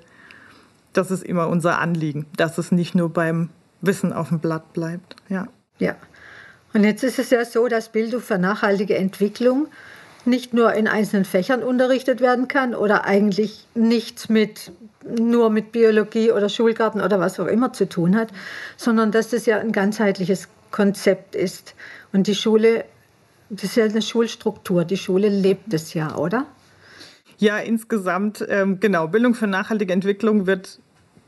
Das 0.93 1.11
ist 1.11 1.25
immer 1.25 1.49
unser 1.49 1.79
Anliegen, 1.79 2.27
dass 2.37 2.59
es 2.59 2.73
nicht 2.73 2.95
nur 2.95 3.13
beim 3.13 3.49
Wissen 3.81 4.13
auf 4.13 4.29
dem 4.29 4.39
Blatt 4.39 4.73
bleibt. 4.73 5.17
Ja. 5.29 5.49
Ja. 5.79 5.97
Und 6.73 6.85
jetzt 6.85 7.05
ist 7.05 7.19
es 7.19 7.31
ja 7.31 7.45
so, 7.45 7.69
dass 7.69 7.91
Bildung 7.91 8.21
für 8.21 8.39
nachhaltige 8.39 8.97
Entwicklung 8.97 9.69
nicht 10.27 10.55
nur 10.55 10.73
in 10.75 10.89
einzelnen 10.89 11.25
Fächern 11.25 11.63
unterrichtet 11.63 12.21
werden 12.21 12.49
kann 12.49 12.75
oder 12.75 13.05
eigentlich 13.05 13.67
nichts 13.75 14.29
mit 14.29 14.73
nur 15.05 15.51
mit 15.51 15.73
Biologie 15.73 16.33
oder 16.33 16.49
Schulgarten 16.49 17.01
oder 17.01 17.21
was 17.21 17.39
auch 17.39 17.47
immer 17.47 17.73
zu 17.73 17.89
tun 17.89 18.17
hat, 18.17 18.29
sondern 18.77 19.13
dass 19.13 19.29
das 19.29 19.47
ja 19.47 19.59
ein 19.59 19.73
ganzheitliches 19.73 20.49
Konzept 20.71 21.35
ist. 21.35 21.75
Und 22.13 22.27
die 22.27 22.35
Schule, 22.35 22.85
das 23.51 23.65
ist 23.65 23.77
ja 23.77 23.85
eine 23.85 24.03
Schulstruktur, 24.03 24.85
die 24.85 24.97
Schule 24.97 25.29
lebt 25.29 25.73
es 25.75 25.95
ja, 25.95 26.17
oder? 26.17 26.47
Ja, 27.39 27.59
insgesamt, 27.59 28.45
ähm, 28.49 28.81
genau, 28.81 29.09
Bildung 29.09 29.35
für 29.35 29.47
nachhaltige 29.47 29.93
Entwicklung 29.93 30.47
wird 30.47 30.79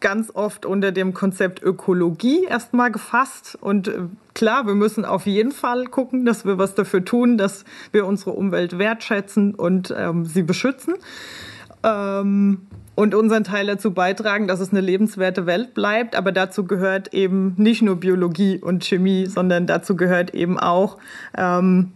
ganz 0.01 0.31
oft 0.35 0.67
unter 0.67 0.93
dem 0.93 1.15
Konzept 1.15 1.63
Ökologie 1.63 2.45
erstmal 2.45 2.91
gefasst. 2.91 3.57
Und 3.61 3.89
äh, 3.89 4.01
klar, 4.35 4.67
wir 4.67 4.75
müssen 4.75 5.05
auf 5.05 5.27
jeden 5.27 5.53
Fall 5.53 5.87
gucken, 5.87 6.25
dass 6.27 6.45
wir 6.45 6.59
was 6.59 6.75
dafür 6.75 7.05
tun, 7.05 7.39
dass 7.39 7.65
wir 7.93 8.07
unsere 8.07 8.33
Umwelt 8.33 8.79
wertschätzen 8.79 9.55
und 9.55 9.95
ähm, 9.97 10.25
sie 10.25 10.43
beschützen. 10.43 10.95
Ähm, 11.83 12.67
und 12.97 13.15
unseren 13.15 13.45
Teil 13.45 13.67
dazu 13.67 13.93
beitragen, 13.93 14.49
dass 14.49 14.59
es 14.59 14.71
eine 14.71 14.81
lebenswerte 14.81 15.45
Welt 15.45 15.75
bleibt. 15.75 16.17
Aber 16.17 16.33
dazu 16.33 16.65
gehört 16.65 17.13
eben 17.13 17.55
nicht 17.59 17.83
nur 17.83 17.97
Biologie 17.97 18.59
und 18.59 18.85
Chemie, 18.85 19.27
sondern 19.27 19.67
dazu 19.67 19.97
gehört 19.97 20.35
eben 20.35 20.59
auch 20.59 20.97
ähm, 21.37 21.93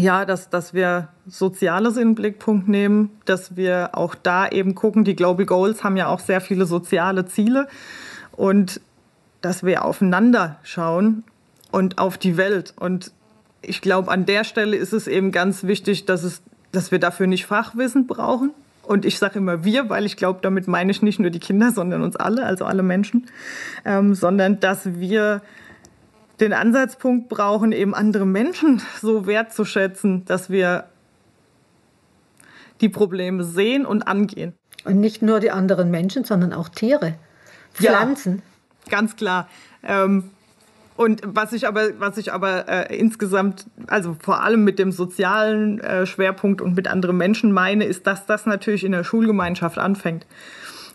ja, 0.00 0.24
dass, 0.24 0.48
dass 0.48 0.74
wir 0.74 1.08
Soziales 1.26 1.96
in 1.96 2.08
den 2.10 2.14
Blickpunkt 2.14 2.68
nehmen, 2.68 3.10
dass 3.24 3.56
wir 3.56 3.90
auch 3.92 4.14
da 4.14 4.48
eben 4.48 4.74
gucken, 4.74 5.04
die 5.04 5.14
Global 5.14 5.46
Goals 5.46 5.84
haben 5.84 5.96
ja 5.96 6.08
auch 6.08 6.20
sehr 6.20 6.40
viele 6.40 6.66
soziale 6.66 7.26
Ziele 7.26 7.68
und 8.32 8.80
dass 9.40 9.62
wir 9.62 9.84
aufeinander 9.84 10.58
schauen 10.62 11.24
und 11.70 11.98
auf 11.98 12.18
die 12.18 12.36
Welt. 12.36 12.74
Und 12.78 13.12
ich 13.62 13.80
glaube, 13.80 14.10
an 14.10 14.26
der 14.26 14.44
Stelle 14.44 14.76
ist 14.76 14.92
es 14.92 15.06
eben 15.06 15.32
ganz 15.32 15.64
wichtig, 15.64 16.06
dass, 16.06 16.24
es, 16.24 16.42
dass 16.72 16.90
wir 16.90 16.98
dafür 16.98 17.26
nicht 17.26 17.46
Fachwissen 17.46 18.06
brauchen. 18.06 18.52
Und 18.82 19.04
ich 19.04 19.18
sage 19.18 19.38
immer 19.38 19.64
wir, 19.64 19.88
weil 19.88 20.04
ich 20.04 20.16
glaube, 20.16 20.40
damit 20.42 20.66
meine 20.66 20.90
ich 20.90 21.02
nicht 21.02 21.20
nur 21.20 21.30
die 21.30 21.38
Kinder, 21.38 21.70
sondern 21.70 22.02
uns 22.02 22.16
alle, 22.16 22.44
also 22.44 22.64
alle 22.64 22.82
Menschen, 22.82 23.26
ähm, 23.84 24.14
sondern 24.14 24.58
dass 24.58 24.98
wir 24.98 25.42
den 26.40 26.52
Ansatzpunkt 26.52 27.28
brauchen, 27.28 27.72
eben 27.72 27.94
andere 27.94 28.26
Menschen 28.26 28.82
so 29.00 29.26
wertzuschätzen, 29.26 30.24
dass 30.24 30.50
wir 30.50 30.84
die 32.80 32.88
Probleme 32.88 33.44
sehen 33.44 33.84
und 33.84 34.02
angehen. 34.02 34.54
Und 34.84 34.98
nicht 35.00 35.20
nur 35.20 35.40
die 35.40 35.50
anderen 35.50 35.90
Menschen, 35.90 36.24
sondern 36.24 36.52
auch 36.52 36.68
Tiere, 36.70 37.14
Pflanzen. 37.74 38.42
Ja, 38.86 38.90
ganz 38.90 39.16
klar. 39.16 39.48
Ähm, 39.82 40.30
und 40.96 41.22
was 41.24 41.52
ich 41.52 41.66
aber, 41.66 41.98
was 41.98 42.18
ich 42.18 42.32
aber 42.32 42.68
äh, 42.68 42.94
insgesamt, 42.94 43.66
also 43.86 44.16
vor 44.20 44.42
allem 44.42 44.64
mit 44.64 44.78
dem 44.78 44.92
sozialen 44.92 45.80
äh, 45.80 46.04
Schwerpunkt 46.06 46.60
und 46.60 46.76
mit 46.76 46.88
anderen 46.88 47.16
Menschen 47.16 47.52
meine, 47.52 47.84
ist, 47.84 48.06
dass 48.06 48.26
das 48.26 48.46
natürlich 48.46 48.84
in 48.84 48.92
der 48.92 49.04
Schulgemeinschaft 49.04 49.78
anfängt. 49.78 50.26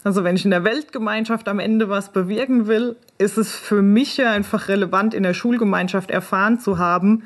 Also 0.05 0.23
wenn 0.23 0.35
ich 0.35 0.45
in 0.45 0.51
der 0.51 0.63
Weltgemeinschaft 0.63 1.47
am 1.47 1.57
Ende 1.57 1.89
was 1.89 2.11
bewirken 2.11 2.67
will, 2.67 2.95
ist 3.17 3.39
es 3.39 3.55
für 3.55 3.81
mich 3.81 4.17
ja 4.17 4.31
einfach 4.31 4.67
relevant, 4.67 5.15
in 5.15 5.23
der 5.23 5.33
Schulgemeinschaft 5.33 6.11
erfahren 6.11 6.59
zu 6.59 6.77
haben, 6.77 7.23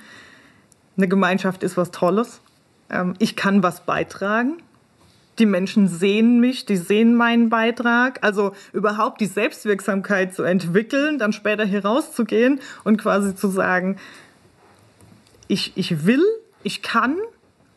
eine 0.95 1.09
Gemeinschaft 1.09 1.61
ist 1.61 1.75
was 1.75 1.91
Tolles. 1.91 2.39
Ähm, 2.89 3.15
ich 3.19 3.35
kann 3.35 3.63
was 3.63 3.81
beitragen. 3.81 4.63
Die 5.39 5.45
Menschen 5.45 5.89
sehen 5.89 6.39
mich, 6.39 6.65
die 6.65 6.77
sehen 6.77 7.15
meinen 7.15 7.49
Beitrag. 7.49 8.19
Also 8.23 8.53
überhaupt 8.71 9.19
die 9.19 9.25
Selbstwirksamkeit 9.25 10.33
zu 10.33 10.43
entwickeln, 10.43 11.19
dann 11.19 11.33
später 11.33 11.65
hier 11.65 11.83
rauszugehen 11.83 12.61
und 12.85 12.95
quasi 12.95 13.35
zu 13.35 13.49
sagen, 13.49 13.97
ich, 15.49 15.73
ich 15.75 16.05
will, 16.05 16.23
ich 16.63 16.81
kann 16.81 17.17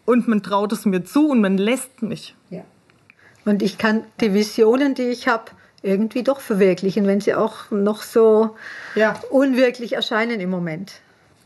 und 0.05 0.29
man 0.29 0.45
traut 0.45 0.73
es 0.73 0.85
mir 0.85 1.05
zu 1.05 1.29
und 1.29 1.41
man 1.41 1.59
lässt 1.59 2.03
mich. 2.03 2.37
Ja. 2.51 2.63
Und 3.45 3.63
ich 3.63 3.79
kann 3.79 4.05
die 4.21 4.35
Visionen, 4.35 4.95
die 4.95 5.09
ich 5.09 5.29
habe, 5.29 5.45
irgendwie 5.83 6.23
doch 6.23 6.41
verwirklichen, 6.41 7.07
wenn 7.07 7.21
sie 7.21 7.35
auch 7.35 7.71
noch 7.71 8.03
so 8.03 8.57
ja. 8.95 9.15
unwirklich 9.31 9.95
erscheinen 9.95 10.41
im 10.41 10.51
Moment. 10.51 11.01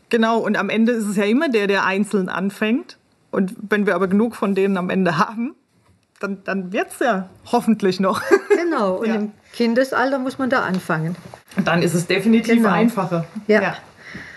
Genau, 0.09 0.39
und 0.39 0.55
am 0.57 0.69
Ende 0.69 0.91
ist 0.93 1.05
es 1.05 1.17
ja 1.17 1.25
immer 1.25 1.49
der, 1.49 1.67
der 1.67 1.85
einzeln 1.85 2.29
anfängt. 2.29 2.97
Und 3.31 3.55
wenn 3.69 3.85
wir 3.85 3.95
aber 3.95 4.07
genug 4.07 4.35
von 4.35 4.55
denen 4.55 4.77
am 4.77 4.89
Ende 4.89 5.17
haben, 5.17 5.55
dann, 6.19 6.43
dann 6.43 6.71
wird 6.71 6.91
es 6.91 6.99
ja 6.99 7.29
hoffentlich 7.51 7.99
noch. 7.99 8.21
Genau, 8.57 8.95
und 8.95 9.07
ja. 9.07 9.15
im 9.15 9.31
Kindesalter 9.53 10.19
muss 10.19 10.39
man 10.39 10.49
da 10.49 10.63
anfangen. 10.63 11.15
dann 11.63 11.81
ist 11.83 11.93
es 11.93 12.05
definitiv 12.05 12.55
genau. 12.55 12.69
einfacher. 12.69 13.25
Ja. 13.47 13.61
ja. 13.61 13.77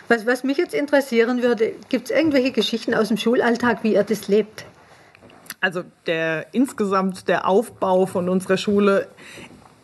Was, 0.08 0.26
was 0.26 0.44
mich 0.44 0.56
jetzt 0.56 0.74
interessieren 0.74 1.42
würde, 1.42 1.72
gibt 1.88 2.10
es 2.10 2.16
irgendwelche 2.16 2.52
Geschichten 2.52 2.94
aus 2.94 3.08
dem 3.08 3.16
Schulalltag, 3.16 3.82
wie 3.82 3.94
ihr 3.94 4.04
das 4.04 4.28
lebt? 4.28 4.66
Also 5.60 5.84
der 6.06 6.46
insgesamt 6.52 7.28
der 7.28 7.46
Aufbau 7.46 8.06
von 8.06 8.28
unserer 8.28 8.56
Schule 8.56 9.08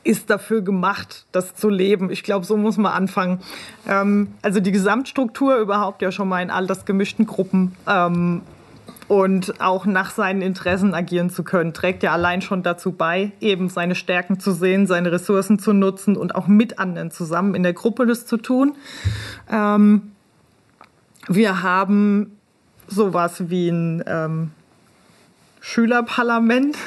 ist 0.04 0.30
dafür 0.30 0.62
gemacht, 0.62 1.26
das 1.32 1.54
zu 1.54 1.68
leben. 1.68 2.10
Ich 2.10 2.22
glaube, 2.22 2.46
so 2.46 2.56
muss 2.56 2.76
man 2.76 2.92
anfangen. 2.92 3.40
Ähm, 3.86 4.34
also 4.40 4.60
die 4.60 4.72
Gesamtstruktur 4.72 5.56
überhaupt 5.56 6.00
ja 6.00 6.12
schon 6.12 6.28
mal 6.28 6.42
in 6.42 6.50
altersgemischten 6.50 7.26
Gruppen 7.26 7.74
ähm, 7.88 8.42
und 9.08 9.60
auch 9.60 9.84
nach 9.84 10.10
seinen 10.10 10.42
Interessen 10.42 10.94
agieren 10.94 11.28
zu 11.28 11.42
können, 11.44 11.74
trägt 11.74 12.02
ja 12.02 12.12
allein 12.12 12.40
schon 12.40 12.62
dazu 12.62 12.92
bei, 12.92 13.32
eben 13.40 13.68
seine 13.68 13.94
Stärken 13.94 14.40
zu 14.40 14.52
sehen, 14.52 14.86
seine 14.86 15.12
Ressourcen 15.12 15.58
zu 15.58 15.72
nutzen 15.72 16.16
und 16.16 16.34
auch 16.34 16.46
mit 16.46 16.78
anderen 16.78 17.10
zusammen 17.10 17.54
in 17.54 17.62
der 17.62 17.72
Gruppe 17.72 18.06
das 18.06 18.26
zu 18.26 18.36
tun. 18.36 18.76
Ähm, 19.50 20.12
wir 21.28 21.62
haben 21.62 22.38
sowas 22.86 23.50
wie 23.50 23.68
ein 23.68 24.04
ähm, 24.06 24.50
Schülerparlament. 25.66 26.78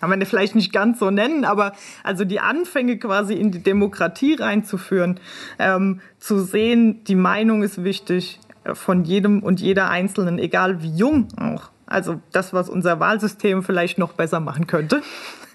Kann 0.00 0.10
man 0.10 0.24
vielleicht 0.24 0.56
nicht 0.56 0.72
ganz 0.72 0.98
so 0.98 1.10
nennen, 1.10 1.44
aber 1.44 1.74
also 2.02 2.24
die 2.24 2.40
Anfänge 2.40 2.98
quasi 2.98 3.34
in 3.34 3.52
die 3.52 3.62
Demokratie 3.62 4.34
reinzuführen, 4.34 5.20
ähm, 5.58 6.00
zu 6.18 6.40
sehen, 6.40 7.04
die 7.04 7.14
Meinung 7.14 7.62
ist 7.62 7.84
wichtig 7.84 8.40
äh, 8.64 8.74
von 8.74 9.04
jedem 9.04 9.42
und 9.42 9.60
jeder 9.60 9.90
Einzelnen, 9.90 10.38
egal 10.38 10.82
wie 10.82 10.90
jung 10.90 11.28
auch. 11.38 11.70
Also 11.86 12.20
das, 12.32 12.52
was 12.52 12.68
unser 12.68 12.98
Wahlsystem 12.98 13.62
vielleicht 13.62 13.98
noch 13.98 14.14
besser 14.14 14.40
machen 14.40 14.66
könnte. 14.66 15.02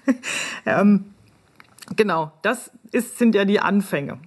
ähm, 0.64 1.06
genau, 1.94 2.32
das 2.40 2.70
ist, 2.92 3.18
sind 3.18 3.34
ja 3.34 3.44
die 3.44 3.60
Anfänge 3.60 4.18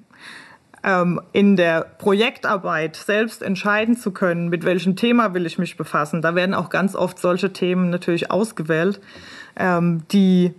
in 1.34 1.58
der 1.58 1.82
Projektarbeit 1.98 2.96
selbst 2.96 3.42
entscheiden 3.42 3.98
zu 3.98 4.12
können, 4.12 4.48
mit 4.48 4.64
welchem 4.64 4.96
Thema 4.96 5.34
will 5.34 5.46
ich 5.46 5.60
mich 5.60 5.76
befassen. 5.76 6.22
Da 6.22 6.36
werden 6.36 6.56
auch 6.56 6.70
ganz 6.70 6.96
oft 6.96 7.20
solche 7.20 7.52
Themen 7.52 7.90
natürlich 7.90 8.32
ausgewählt, 8.32 9.02
ähm, 9.58 10.04
die 10.12 10.54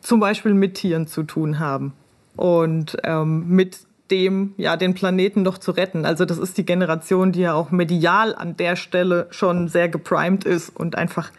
zum 0.00 0.20
Beispiel 0.20 0.54
mit 0.54 0.74
Tieren 0.74 1.08
zu 1.08 1.24
tun 1.24 1.58
haben 1.58 1.94
und 2.36 2.96
ähm, 3.02 3.48
mit 3.48 3.78
dem, 4.10 4.54
ja, 4.56 4.76
den 4.76 4.94
Planeten 4.94 5.42
noch 5.42 5.58
zu 5.58 5.72
retten. 5.72 6.04
Also 6.04 6.24
das 6.24 6.38
ist 6.38 6.58
die 6.58 6.64
Generation, 6.64 7.32
die 7.32 7.40
ja 7.40 7.54
auch 7.54 7.70
medial 7.72 8.34
an 8.34 8.56
der 8.56 8.76
Stelle 8.76 9.26
schon 9.30 9.68
sehr 9.68 9.88
geprimed 9.88 10.44
ist 10.44 10.70
und 10.70 10.96
einfach 10.96 11.32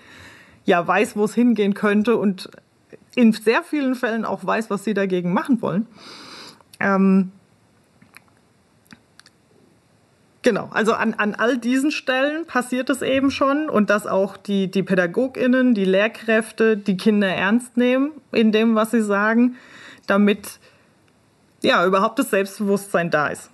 ja 0.66 0.86
weiß, 0.86 1.16
wo 1.16 1.24
es 1.24 1.34
hingehen 1.34 1.74
könnte 1.76 2.18
und 2.18 2.50
in 3.16 3.32
sehr 3.32 3.64
vielen 3.64 3.96
Fällen 3.96 4.26
auch 4.26 4.46
weiß, 4.46 4.70
was 4.70 4.84
sie 4.84 4.94
dagegen 4.94 5.32
machen 5.34 5.62
wollen. 5.62 5.88
Ähm, 6.80 7.32
Genau, 10.48 10.70
also 10.72 10.94
an, 10.94 11.14
an 11.16 11.36
all 11.36 11.58
diesen 11.58 11.92
Stellen 11.92 12.46
passiert 12.46 12.90
es 12.90 13.02
eben 13.02 13.32
schon 13.32 13.70
und 13.70 13.90
dass 13.90 14.08
auch 14.08 14.38
die, 14.38 14.72
die 14.72 14.82
PädagogInnen, 14.82 15.74
die 15.74 15.84
Lehrkräfte 15.84 16.78
die 16.78 16.96
Kinder 16.96 17.28
ernst 17.28 17.76
nehmen 17.76 18.14
in 18.32 18.54
dem, 18.54 18.74
was 18.74 18.92
sie 18.92 19.02
sagen, 19.02 19.58
damit 20.06 20.60
ja 21.62 21.86
überhaupt 21.86 22.18
das 22.20 22.30
Selbstbewusstsein 22.30 23.12
da 23.12 23.28
ist. 23.28 23.50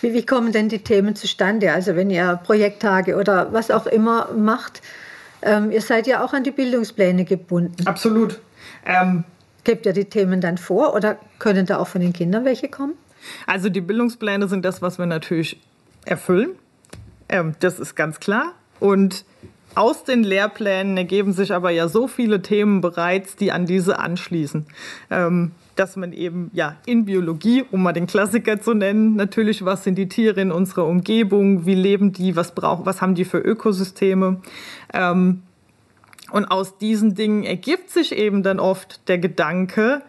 Wie, 0.00 0.14
wie 0.14 0.26
kommen 0.26 0.50
denn 0.50 0.68
die 0.68 0.80
Themen 0.80 1.14
zustande? 1.14 1.72
Also 1.72 1.94
wenn 1.94 2.10
ihr 2.10 2.40
Projekttage 2.42 3.14
oder 3.14 3.52
was 3.52 3.70
auch 3.70 3.86
immer 3.86 4.32
macht, 4.32 4.82
ähm, 5.42 5.70
ihr 5.70 5.80
seid 5.80 6.08
ja 6.08 6.24
auch 6.24 6.32
an 6.32 6.42
die 6.42 6.50
Bildungspläne 6.50 7.24
gebunden. 7.24 7.86
Absolut. 7.86 8.40
Ähm, 8.84 9.22
Gebt 9.62 9.86
ihr 9.86 9.92
die 9.92 10.06
Themen 10.06 10.40
dann 10.40 10.58
vor 10.58 10.96
oder 10.96 11.18
können 11.38 11.66
da 11.66 11.78
auch 11.78 11.86
von 11.86 12.00
den 12.00 12.12
Kindern 12.12 12.44
welche 12.44 12.68
kommen? 12.68 12.94
Also 13.46 13.68
die 13.68 13.80
Bildungspläne 13.80 14.48
sind 14.48 14.64
das, 14.64 14.82
was 14.82 14.98
wir 14.98 15.06
natürlich 15.06 15.60
erfüllen. 16.04 16.50
Ähm, 17.28 17.54
das 17.60 17.78
ist 17.78 17.94
ganz 17.94 18.20
klar. 18.20 18.52
Und 18.80 19.24
aus 19.74 20.04
den 20.04 20.22
Lehrplänen 20.22 20.96
ergeben 20.96 21.32
sich 21.32 21.52
aber 21.52 21.70
ja 21.70 21.88
so 21.88 22.06
viele 22.06 22.42
Themen 22.42 22.80
bereits, 22.80 23.36
die 23.36 23.52
an 23.52 23.66
diese 23.66 23.98
anschließen. 23.98 24.66
Ähm, 25.10 25.52
dass 25.76 25.96
man 25.96 26.12
eben 26.12 26.50
ja 26.52 26.76
in 26.84 27.06
Biologie, 27.06 27.64
um 27.70 27.82
mal 27.82 27.92
den 27.92 28.06
Klassiker 28.06 28.60
zu 28.60 28.74
nennen, 28.74 29.16
natürlich, 29.16 29.64
was 29.64 29.84
sind 29.84 29.96
die 29.96 30.08
Tiere 30.08 30.40
in 30.40 30.52
unserer 30.52 30.86
Umgebung, 30.86 31.64
wie 31.64 31.74
leben 31.74 32.12
die, 32.12 32.36
was 32.36 32.54
brauchen, 32.54 32.84
was 32.84 33.00
haben 33.00 33.14
die 33.14 33.24
für 33.24 33.38
Ökosysteme. 33.38 34.42
Ähm, 34.92 35.42
und 36.30 36.46
aus 36.46 36.78
diesen 36.78 37.14
Dingen 37.14 37.44
ergibt 37.44 37.90
sich 37.90 38.12
eben 38.12 38.42
dann 38.42 38.58
oft 38.60 39.08
der 39.08 39.18
Gedanke, 39.18 40.02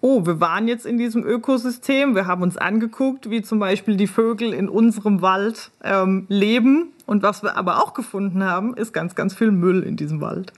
oh, 0.00 0.26
wir 0.26 0.40
waren 0.40 0.68
jetzt 0.68 0.86
in 0.86 0.98
diesem 0.98 1.24
Ökosystem, 1.24 2.14
wir 2.14 2.26
haben 2.26 2.42
uns 2.42 2.56
angeguckt, 2.56 3.30
wie 3.30 3.42
zum 3.42 3.58
Beispiel 3.58 3.96
die 3.96 4.06
Vögel 4.06 4.52
in 4.52 4.68
unserem 4.68 5.22
Wald 5.22 5.70
ähm, 5.82 6.26
leben. 6.28 6.92
Und 7.06 7.22
was 7.22 7.42
wir 7.42 7.56
aber 7.56 7.82
auch 7.82 7.94
gefunden 7.94 8.44
haben, 8.44 8.76
ist 8.76 8.92
ganz, 8.92 9.14
ganz 9.14 9.34
viel 9.34 9.50
Müll 9.50 9.82
in 9.82 9.96
diesem 9.96 10.20
Wald. 10.20 10.52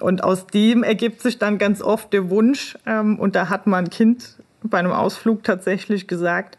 Und 0.00 0.24
aus 0.24 0.46
dem 0.46 0.82
ergibt 0.82 1.20
sich 1.20 1.38
dann 1.38 1.58
ganz 1.58 1.82
oft 1.82 2.12
der 2.12 2.30
Wunsch, 2.30 2.78
ähm, 2.86 3.18
und 3.18 3.36
da 3.36 3.48
hat 3.48 3.66
mein 3.66 3.90
Kind 3.90 4.36
bei 4.62 4.78
einem 4.78 4.92
Ausflug 4.92 5.44
tatsächlich 5.44 6.08
gesagt, 6.08 6.56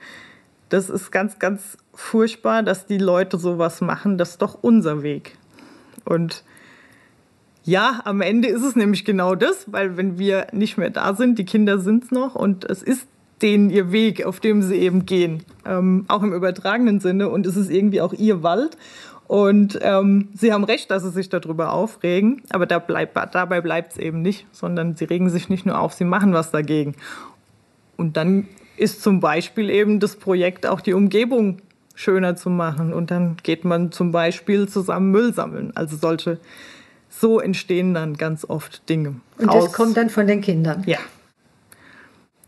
das 0.69 0.89
ist 0.89 1.11
ganz, 1.11 1.39
ganz 1.39 1.77
furchtbar, 1.93 2.63
dass 2.63 2.85
die 2.85 2.97
Leute 2.97 3.37
sowas 3.37 3.81
machen, 3.81 4.17
das 4.17 4.31
ist 4.31 4.41
doch 4.41 4.59
unser 4.61 5.03
Weg. 5.03 5.37
Und 6.05 6.43
ja, 7.63 8.01
am 8.05 8.21
Ende 8.21 8.47
ist 8.47 8.63
es 8.63 8.75
nämlich 8.75 9.05
genau 9.05 9.35
das, 9.35 9.71
weil 9.71 9.97
wenn 9.97 10.17
wir 10.17 10.47
nicht 10.51 10.77
mehr 10.77 10.89
da 10.89 11.13
sind, 11.13 11.37
die 11.37 11.45
Kinder 11.45 11.79
sind 11.79 12.05
es 12.05 12.11
noch 12.11 12.35
und 12.35 12.65
es 12.65 12.81
ist 12.81 13.07
denen 13.41 13.69
ihr 13.69 13.91
Weg, 13.91 14.25
auf 14.25 14.39
dem 14.39 14.61
sie 14.61 14.75
eben 14.75 15.05
gehen, 15.05 15.43
ähm, 15.65 16.05
auch 16.07 16.21
im 16.21 16.33
übertragenen 16.33 16.99
Sinne 16.99 17.29
und 17.29 17.45
es 17.45 17.57
ist 17.57 17.71
irgendwie 17.71 18.01
auch 18.01 18.13
ihr 18.13 18.43
Wald 18.43 18.77
und 19.27 19.79
ähm, 19.81 20.27
sie 20.35 20.51
haben 20.51 20.63
recht, 20.63 20.91
dass 20.91 21.03
sie 21.03 21.09
sich 21.09 21.29
darüber 21.29 21.71
aufregen, 21.71 22.41
aber 22.49 22.65
da 22.65 22.79
bleib, 22.79 23.13
dabei 23.31 23.61
bleibt 23.61 23.93
es 23.93 23.97
eben 23.97 24.21
nicht, 24.21 24.45
sondern 24.51 24.95
sie 24.95 25.05
regen 25.05 25.29
sich 25.29 25.49
nicht 25.49 25.65
nur 25.65 25.79
auf, 25.79 25.93
sie 25.93 26.03
machen 26.03 26.33
was 26.33 26.51
dagegen. 26.51 26.95
Und 27.97 28.17
dann 28.17 28.47
ist 28.77 29.01
zum 29.01 29.19
Beispiel 29.19 29.69
eben 29.69 29.99
das 29.99 30.15
Projekt 30.15 30.67
auch 30.67 30.81
die 30.81 30.93
Umgebung 30.93 31.59
schöner 31.95 32.35
zu 32.35 32.49
machen 32.49 32.93
und 32.93 33.11
dann 33.11 33.37
geht 33.43 33.63
man 33.63 33.91
zum 33.91 34.11
Beispiel 34.11 34.67
zusammen 34.67 35.11
Müll 35.11 35.33
sammeln. 35.33 35.71
Also 35.75 35.95
solche 35.97 36.39
so 37.11 37.39
entstehen 37.39 37.93
dann 37.93 38.17
ganz 38.17 38.43
oft 38.45 38.89
Dinge. 38.89 39.17
Und 39.37 39.53
das 39.53 39.73
kommt 39.73 39.97
dann 39.97 40.09
von 40.09 40.25
den 40.27 40.41
Kindern? 40.41 40.83
Ja. 40.87 40.97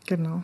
Genau. 0.08 0.44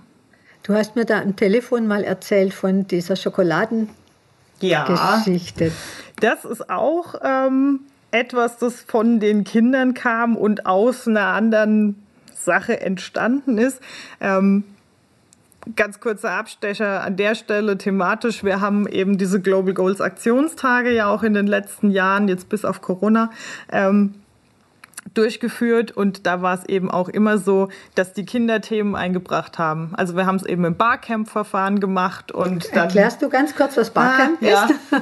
Du 0.64 0.74
hast 0.74 0.96
mir 0.96 1.06
da 1.06 1.22
am 1.22 1.36
Telefon 1.36 1.88
mal 1.88 2.04
erzählt 2.04 2.54
von 2.54 2.88
dieser 2.88 3.16
Schokoladengeschichte. 3.16 5.66
Ja. 5.66 5.72
Das 6.20 6.46
ist 6.46 6.70
auch 6.70 7.16
ähm, 7.24 7.80
etwas, 8.12 8.58
das 8.58 8.82
von 8.82 9.20
den 9.20 9.46
Kindern 9.46 9.94
kam 9.94 10.36
und 10.36 10.66
aus 10.66 11.08
einer 11.08 11.28
anderen 11.28 12.04
Sache 12.36 12.82
entstanden 12.82 13.58
ist. 13.58 13.80
Ähm, 14.22 14.64
ganz 15.76 16.00
kurzer 16.00 16.32
Abstecher 16.32 17.02
an 17.04 17.16
der 17.16 17.36
Stelle 17.36 17.78
thematisch. 17.78 18.44
Wir 18.44 18.62
haben 18.62 18.88
eben 18.88 19.18
diese 19.18 19.42
Global 19.42 19.74
Goals 19.74 20.02
Aktionstage 20.02 20.92
ja 20.92 21.08
auch 21.08 21.24
in 21.24 21.34
den 21.34 21.48
letzten 21.48 21.92
Jahren, 21.92 22.28
jetzt 22.28 22.50
bis 22.50 22.66
auf 22.66 22.82
Corona, 22.82 23.32
ähm, 23.72 24.16
durchgeführt 25.14 25.92
und 25.92 26.26
da 26.28 26.42
war 26.42 26.54
es 26.54 26.66
eben 26.66 26.92
auch 26.92 27.10
immer 27.10 27.38
so, 27.38 27.70
dass 27.96 28.14
die 28.14 28.26
Kinder 28.26 28.62
Themen 28.62 28.96
eingebracht 28.96 29.58
haben. 29.58 29.94
Also 29.96 30.16
wir 30.16 30.26
haben 30.26 30.36
es 30.36 30.46
eben 30.46 30.66
im 30.66 30.76
Barcamp-Verfahren 30.76 31.80
gemacht 31.80 32.32
und 32.32 32.68
dann, 32.76 32.86
Erklärst 32.86 33.22
du 33.22 33.30
ganz 33.30 33.56
kurz, 33.56 33.76
was 33.78 33.90
Barcamp 33.90 34.40
ah, 34.42 34.46
ist? 34.46 34.52
Ja. 34.52 34.70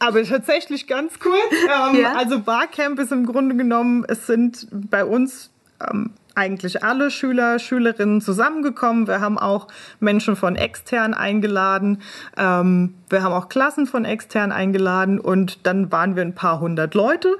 Aber 0.00 0.22
tatsächlich 0.22 0.86
ganz 0.86 1.18
kurz. 1.18 1.36
Ähm, 1.52 2.00
ja. 2.00 2.14
Also 2.14 2.40
Barcamp 2.40 2.98
ist 3.00 3.10
im 3.10 3.26
Grunde 3.26 3.56
genommen, 3.56 4.04
es 4.06 4.26
sind 4.26 4.68
bei 4.70 5.04
uns 5.04 5.50
ähm, 5.80 6.10
eigentlich 6.38 6.84
alle 6.84 7.10
Schüler, 7.10 7.58
Schülerinnen 7.58 8.20
zusammengekommen. 8.20 9.08
Wir 9.08 9.20
haben 9.20 9.38
auch 9.38 9.66
Menschen 9.98 10.36
von 10.36 10.54
extern 10.54 11.12
eingeladen. 11.12 12.00
Ähm, 12.36 12.94
wir 13.10 13.22
haben 13.22 13.32
auch 13.32 13.48
Klassen 13.48 13.86
von 13.86 14.04
extern 14.04 14.52
eingeladen 14.52 15.18
und 15.18 15.66
dann 15.66 15.90
waren 15.90 16.14
wir 16.14 16.22
ein 16.22 16.36
paar 16.36 16.60
hundert 16.60 16.94
Leute. 16.94 17.36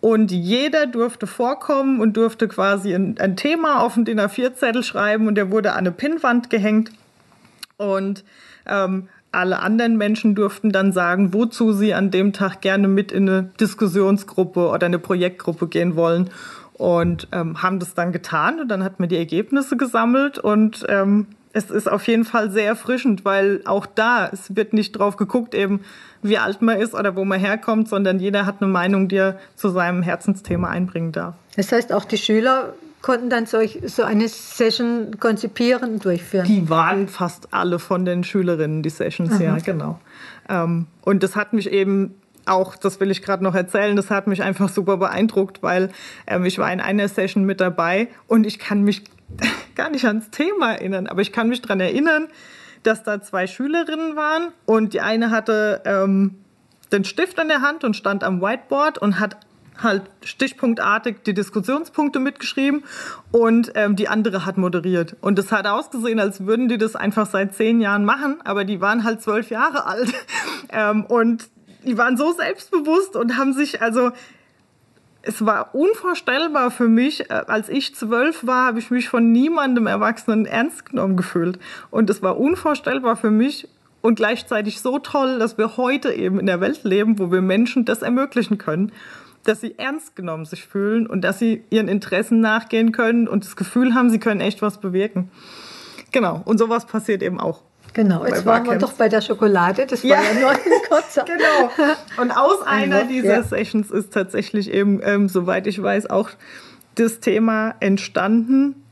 Und 0.00 0.30
jeder 0.30 0.86
durfte 0.86 1.26
vorkommen 1.26 2.00
und 2.00 2.16
durfte 2.16 2.46
quasi 2.46 2.94
ein, 2.94 3.16
ein 3.18 3.36
Thema 3.36 3.80
auf 3.80 3.94
den 3.94 4.04
DIN 4.04 4.20
A4-Zettel 4.20 4.84
schreiben 4.84 5.26
und 5.26 5.34
der 5.34 5.50
wurde 5.50 5.72
an 5.72 5.78
eine 5.78 5.90
Pinnwand 5.90 6.48
gehängt. 6.48 6.92
Und 7.78 8.22
ähm, 8.66 9.08
alle 9.32 9.58
anderen 9.58 9.96
Menschen 9.96 10.36
durften 10.36 10.70
dann 10.70 10.92
sagen, 10.92 11.34
wozu 11.34 11.72
sie 11.72 11.94
an 11.94 12.12
dem 12.12 12.32
Tag 12.32 12.60
gerne 12.60 12.86
mit 12.86 13.10
in 13.10 13.28
eine 13.28 13.50
Diskussionsgruppe 13.58 14.68
oder 14.68 14.86
eine 14.86 15.00
Projektgruppe 15.00 15.66
gehen 15.66 15.96
wollen 15.96 16.30
und 16.78 17.28
ähm, 17.32 17.62
haben 17.62 17.78
das 17.78 17.94
dann 17.94 18.12
getan 18.12 18.60
und 18.60 18.68
dann 18.68 18.84
hat 18.84 19.00
man 19.00 19.08
die 19.08 19.16
Ergebnisse 19.16 19.76
gesammelt 19.76 20.38
und 20.38 20.84
ähm, 20.88 21.26
es 21.52 21.70
ist 21.70 21.90
auf 21.90 22.06
jeden 22.06 22.26
Fall 22.26 22.50
sehr 22.50 22.66
erfrischend, 22.66 23.24
weil 23.24 23.62
auch 23.64 23.86
da, 23.86 24.28
es 24.30 24.54
wird 24.54 24.74
nicht 24.74 24.92
drauf 24.92 25.16
geguckt, 25.16 25.54
eben 25.54 25.80
wie 26.20 26.36
alt 26.36 26.60
man 26.60 26.78
ist 26.78 26.92
oder 26.92 27.16
wo 27.16 27.24
man 27.24 27.40
herkommt, 27.40 27.88
sondern 27.88 28.18
jeder 28.18 28.44
hat 28.44 28.60
eine 28.60 28.70
Meinung, 28.70 29.08
die 29.08 29.16
er 29.16 29.38
zu 29.54 29.70
seinem 29.70 30.02
Herzensthema 30.02 30.68
einbringen 30.68 31.12
darf. 31.12 31.34
Das 31.56 31.72
heißt, 31.72 31.94
auch 31.94 32.04
die 32.04 32.18
Schüler 32.18 32.74
konnten 33.00 33.30
dann 33.30 33.46
solch, 33.46 33.80
so 33.86 34.02
eine 34.02 34.28
Session 34.28 35.18
konzipieren 35.18 35.94
und 35.94 36.04
durchführen? 36.04 36.46
Die 36.46 36.68
waren 36.68 37.08
fast 37.08 37.54
alle 37.54 37.78
von 37.78 38.04
den 38.04 38.22
Schülerinnen, 38.22 38.82
die 38.82 38.90
Sessions, 38.90 39.32
Aha. 39.34 39.42
ja, 39.42 39.56
genau. 39.58 39.98
Ähm, 40.50 40.86
und 41.02 41.22
das 41.22 41.36
hat 41.36 41.52
mich 41.54 41.70
eben 41.70 42.16
auch, 42.46 42.76
das 42.76 43.00
will 43.00 43.10
ich 43.10 43.22
gerade 43.22 43.42
noch 43.44 43.54
erzählen, 43.54 43.96
das 43.96 44.10
hat 44.10 44.26
mich 44.26 44.42
einfach 44.42 44.68
super 44.68 44.96
beeindruckt, 44.96 45.62
weil 45.62 45.90
ähm, 46.26 46.44
ich 46.44 46.58
war 46.58 46.72
in 46.72 46.80
einer 46.80 47.08
Session 47.08 47.44
mit 47.44 47.60
dabei 47.60 48.08
und 48.26 48.46
ich 48.46 48.58
kann 48.58 48.82
mich 48.82 49.04
gar 49.74 49.90
nicht 49.90 50.04
ans 50.06 50.30
Thema 50.30 50.72
erinnern, 50.72 51.06
aber 51.06 51.22
ich 51.22 51.32
kann 51.32 51.48
mich 51.48 51.62
daran 51.62 51.80
erinnern, 51.80 52.28
dass 52.82 53.02
da 53.02 53.20
zwei 53.20 53.46
Schülerinnen 53.46 54.16
waren 54.16 54.52
und 54.64 54.94
die 54.94 55.00
eine 55.00 55.30
hatte 55.30 55.82
ähm, 55.84 56.36
den 56.92 57.04
Stift 57.04 57.38
in 57.38 57.48
der 57.48 57.62
Hand 57.62 57.84
und 57.84 57.96
stand 57.96 58.22
am 58.22 58.40
Whiteboard 58.40 58.98
und 58.98 59.18
hat 59.18 59.38
halt 59.82 60.04
stichpunktartig 60.24 61.22
die 61.24 61.34
Diskussionspunkte 61.34 62.18
mitgeschrieben 62.18 62.84
und 63.32 63.72
ähm, 63.74 63.96
die 63.96 64.08
andere 64.08 64.46
hat 64.46 64.56
moderiert. 64.56 65.16
Und 65.20 65.38
es 65.38 65.52
hat 65.52 65.66
ausgesehen, 65.66 66.18
als 66.18 66.46
würden 66.46 66.68
die 66.68 66.78
das 66.78 66.96
einfach 66.96 67.26
seit 67.26 67.54
zehn 67.54 67.80
Jahren 67.80 68.04
machen, 68.04 68.38
aber 68.44 68.64
die 68.64 68.80
waren 68.80 69.04
halt 69.04 69.22
zwölf 69.22 69.50
Jahre 69.50 69.86
alt. 69.86 70.12
ähm, 70.70 71.04
und 71.04 71.48
die 71.86 71.96
waren 71.96 72.16
so 72.16 72.32
selbstbewusst 72.32 73.16
und 73.16 73.36
haben 73.36 73.52
sich, 73.52 73.80
also 73.80 74.10
es 75.22 75.44
war 75.44 75.74
unvorstellbar 75.74 76.70
für 76.70 76.88
mich, 76.88 77.30
äh, 77.30 77.34
als 77.46 77.68
ich 77.68 77.94
zwölf 77.94 78.46
war, 78.46 78.66
habe 78.66 78.78
ich 78.78 78.90
mich 78.90 79.08
von 79.08 79.32
niemandem 79.32 79.86
Erwachsenen 79.86 80.46
ernst 80.46 80.86
genommen 80.86 81.16
gefühlt. 81.16 81.58
Und 81.90 82.10
es 82.10 82.22
war 82.22 82.38
unvorstellbar 82.38 83.16
für 83.16 83.30
mich 83.30 83.68
und 84.02 84.14
gleichzeitig 84.14 84.80
so 84.80 84.98
toll, 84.98 85.38
dass 85.38 85.58
wir 85.58 85.76
heute 85.76 86.12
eben 86.12 86.38
in 86.38 86.46
der 86.46 86.60
Welt 86.60 86.84
leben, 86.84 87.18
wo 87.18 87.32
wir 87.32 87.42
Menschen 87.42 87.84
das 87.84 88.02
ermöglichen 88.02 88.56
können, 88.56 88.92
dass 89.42 89.60
sie 89.60 89.78
ernst 89.78 90.14
genommen 90.14 90.44
sich 90.44 90.64
fühlen 90.64 91.06
und 91.06 91.22
dass 91.22 91.38
sie 91.38 91.64
ihren 91.70 91.88
Interessen 91.88 92.40
nachgehen 92.40 92.92
können 92.92 93.26
und 93.26 93.44
das 93.44 93.56
Gefühl 93.56 93.94
haben, 93.94 94.10
sie 94.10 94.20
können 94.20 94.40
echt 94.40 94.62
was 94.62 94.80
bewirken. 94.80 95.30
Genau, 96.12 96.40
und 96.44 96.58
sowas 96.58 96.86
passiert 96.86 97.22
eben 97.22 97.40
auch. 97.40 97.62
Genau, 97.92 98.26
jetzt 98.26 98.44
waren 98.44 98.66
wir 98.66 98.76
doch 98.76 98.92
bei 98.92 99.08
der 99.08 99.20
Schokolade, 99.20 99.86
das 99.86 100.02
war 100.04 100.10
ja, 100.10 100.22
ja 100.22 100.40
nur 100.40 100.50
ein 100.50 100.58
kurzer. 100.88 101.24
genau. 101.24 101.70
Und 102.20 102.30
aus 102.30 102.62
einer 102.66 103.04
dieser 103.04 103.36
ja. 103.36 103.42
Sessions 103.42 103.90
ist 103.90 104.12
tatsächlich 104.12 104.70
eben, 104.70 105.00
ähm, 105.02 105.28
soweit 105.28 105.66
ich 105.66 105.82
weiß, 105.82 106.10
auch 106.10 106.30
das 106.94 107.20
Thema 107.20 107.74
entstanden. 107.80 108.82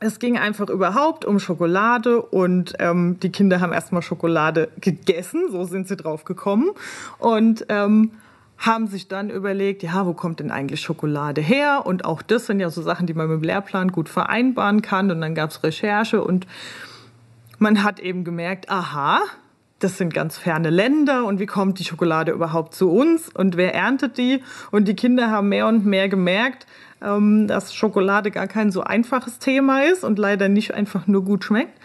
Es 0.00 0.20
ging 0.20 0.38
einfach 0.38 0.68
überhaupt 0.68 1.24
um 1.24 1.40
Schokolade 1.40 2.22
und 2.22 2.74
ähm, 2.78 3.18
die 3.20 3.30
Kinder 3.30 3.60
haben 3.60 3.72
erstmal 3.72 4.02
Schokolade 4.02 4.68
gegessen, 4.80 5.50
so 5.50 5.64
sind 5.64 5.88
sie 5.88 5.96
drauf 5.96 6.24
gekommen. 6.24 6.70
Und 7.18 7.66
ähm, 7.68 8.12
haben 8.58 8.88
sich 8.88 9.06
dann 9.06 9.30
überlegt, 9.30 9.82
ja, 9.84 10.04
wo 10.04 10.14
kommt 10.14 10.40
denn 10.40 10.50
eigentlich 10.50 10.80
Schokolade 10.80 11.40
her? 11.40 11.82
Und 11.86 12.04
auch 12.04 12.22
das 12.22 12.46
sind 12.46 12.58
ja 12.58 12.70
so 12.70 12.82
Sachen, 12.82 13.06
die 13.06 13.14
man 13.14 13.28
mit 13.28 13.40
dem 13.40 13.44
Lehrplan 13.44 13.92
gut 13.92 14.08
vereinbaren 14.08 14.82
kann. 14.82 15.10
Und 15.10 15.20
dann 15.20 15.34
gab 15.34 15.50
es 15.50 15.62
Recherche 15.62 16.22
und 16.22 16.46
man 17.58 17.82
hat 17.82 18.00
eben 18.00 18.24
gemerkt, 18.24 18.70
aha, 18.70 19.20
das 19.78 19.96
sind 19.96 20.12
ganz 20.12 20.36
ferne 20.36 20.70
Länder 20.70 21.24
und 21.24 21.38
wie 21.38 21.46
kommt 21.46 21.78
die 21.78 21.84
Schokolade 21.84 22.32
überhaupt 22.32 22.74
zu 22.74 22.90
uns 22.90 23.28
und 23.28 23.56
wer 23.56 23.74
erntet 23.74 24.18
die? 24.18 24.42
Und 24.72 24.88
die 24.88 24.94
Kinder 24.94 25.30
haben 25.30 25.48
mehr 25.48 25.68
und 25.68 25.86
mehr 25.86 26.08
gemerkt, 26.08 26.66
ähm, 27.00 27.46
dass 27.46 27.72
Schokolade 27.72 28.32
gar 28.32 28.48
kein 28.48 28.72
so 28.72 28.82
einfaches 28.82 29.38
Thema 29.38 29.84
ist 29.84 30.02
und 30.02 30.18
leider 30.18 30.48
nicht 30.48 30.74
einfach 30.74 31.06
nur 31.06 31.24
gut 31.24 31.44
schmeckt, 31.44 31.78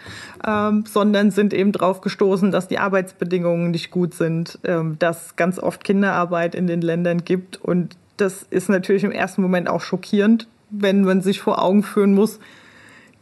ähm, 0.44 0.84
sondern 0.86 1.30
sind 1.30 1.54
eben 1.54 1.70
drauf 1.70 2.00
gestoßen, 2.00 2.50
dass 2.50 2.66
die 2.66 2.78
Arbeitsbedingungen 2.78 3.70
nicht 3.70 3.92
gut 3.92 4.14
sind, 4.14 4.58
ähm, 4.64 4.96
dass 4.98 5.36
ganz 5.36 5.60
oft 5.60 5.84
Kinderarbeit 5.84 6.56
in 6.56 6.66
den 6.66 6.80
Ländern 6.80 7.24
gibt 7.24 7.56
und 7.56 7.96
das 8.16 8.44
ist 8.44 8.68
natürlich 8.68 9.04
im 9.04 9.12
ersten 9.12 9.42
Moment 9.42 9.68
auch 9.68 9.80
schockierend, 9.80 10.48
wenn 10.70 11.02
man 11.02 11.20
sich 11.20 11.40
vor 11.40 11.62
Augen 11.62 11.82
führen 11.82 12.14
muss, 12.14 12.40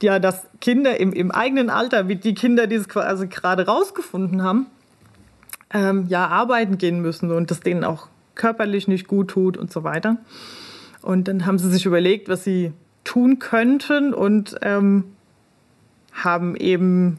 ja, 0.02 0.18
dass 0.18 0.46
Kinder 0.60 0.98
im, 0.98 1.12
im 1.12 1.30
eigenen 1.30 1.70
Alter, 1.70 2.08
wie 2.08 2.16
die 2.16 2.34
Kinder, 2.34 2.66
die 2.66 2.76
es 2.76 2.88
quasi 2.88 3.26
gerade 3.26 3.66
rausgefunden 3.66 4.42
haben, 4.42 4.66
ähm, 5.72 6.06
ja, 6.08 6.26
arbeiten 6.26 6.78
gehen 6.78 7.00
müssen 7.00 7.30
und 7.30 7.50
das 7.50 7.60
denen 7.60 7.84
auch 7.84 8.08
körperlich 8.34 8.88
nicht 8.88 9.08
gut 9.08 9.28
tut 9.28 9.56
und 9.56 9.72
so 9.72 9.84
weiter. 9.84 10.16
Und 11.00 11.28
dann 11.28 11.46
haben 11.46 11.58
sie 11.58 11.70
sich 11.70 11.86
überlegt, 11.86 12.28
was 12.28 12.44
sie 12.44 12.72
tun 13.04 13.38
könnten 13.38 14.14
und 14.14 14.56
ähm, 14.62 15.04
haben 16.12 16.56
eben 16.56 17.18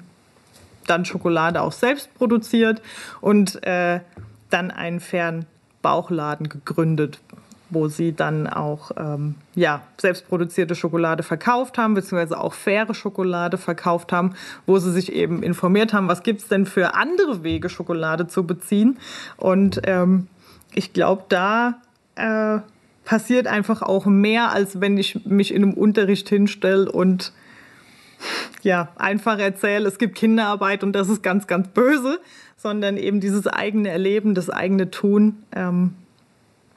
dann 0.87 1.05
Schokolade 1.05 1.61
auch 1.61 1.71
selbst 1.71 2.13
produziert 2.13 2.81
und 3.21 3.63
äh, 3.63 4.01
dann 4.49 4.71
einen 4.71 4.99
fairen 4.99 5.45
Bauchladen 5.81 6.49
gegründet, 6.49 7.19
wo 7.73 7.87
sie 7.87 8.13
dann 8.13 8.47
auch 8.47 8.91
ähm, 8.97 9.35
ja, 9.55 9.81
selbstproduzierte 9.97 10.75
Schokolade 10.75 11.23
verkauft 11.23 11.77
haben, 11.77 11.93
beziehungsweise 11.93 12.39
auch 12.39 12.53
faire 12.53 12.93
Schokolade 12.93 13.57
verkauft 13.57 14.11
haben, 14.11 14.35
wo 14.65 14.77
sie 14.77 14.91
sich 14.91 15.11
eben 15.11 15.43
informiert 15.43 15.93
haben, 15.93 16.07
was 16.07 16.23
gibt 16.23 16.41
es 16.41 16.47
denn 16.47 16.65
für 16.65 16.95
andere 16.95 17.43
Wege, 17.43 17.69
Schokolade 17.69 18.27
zu 18.27 18.45
beziehen. 18.45 18.97
Und 19.37 19.81
ähm, 19.85 20.27
ich 20.73 20.93
glaube, 20.93 21.23
da 21.29 21.81
äh, 22.15 22.59
passiert 23.05 23.47
einfach 23.47 23.81
auch 23.81 24.05
mehr, 24.05 24.51
als 24.51 24.81
wenn 24.81 24.97
ich 24.97 25.25
mich 25.25 25.53
in 25.53 25.63
einem 25.63 25.73
Unterricht 25.73 26.29
hinstelle 26.29 26.91
und 26.91 27.33
ja, 28.61 28.89
einfach 28.95 29.39
erzähle, 29.39 29.87
es 29.87 29.97
gibt 29.97 30.15
Kinderarbeit 30.15 30.83
und 30.83 30.93
das 30.93 31.09
ist 31.09 31.21
ganz, 31.23 31.47
ganz 31.47 31.67
böse, 31.69 32.19
sondern 32.55 32.97
eben 32.97 33.19
dieses 33.19 33.47
eigene 33.47 33.89
Erleben, 33.89 34.35
das 34.35 34.49
eigene 34.49 34.89
Tun, 34.89 35.43
ähm, 35.53 35.95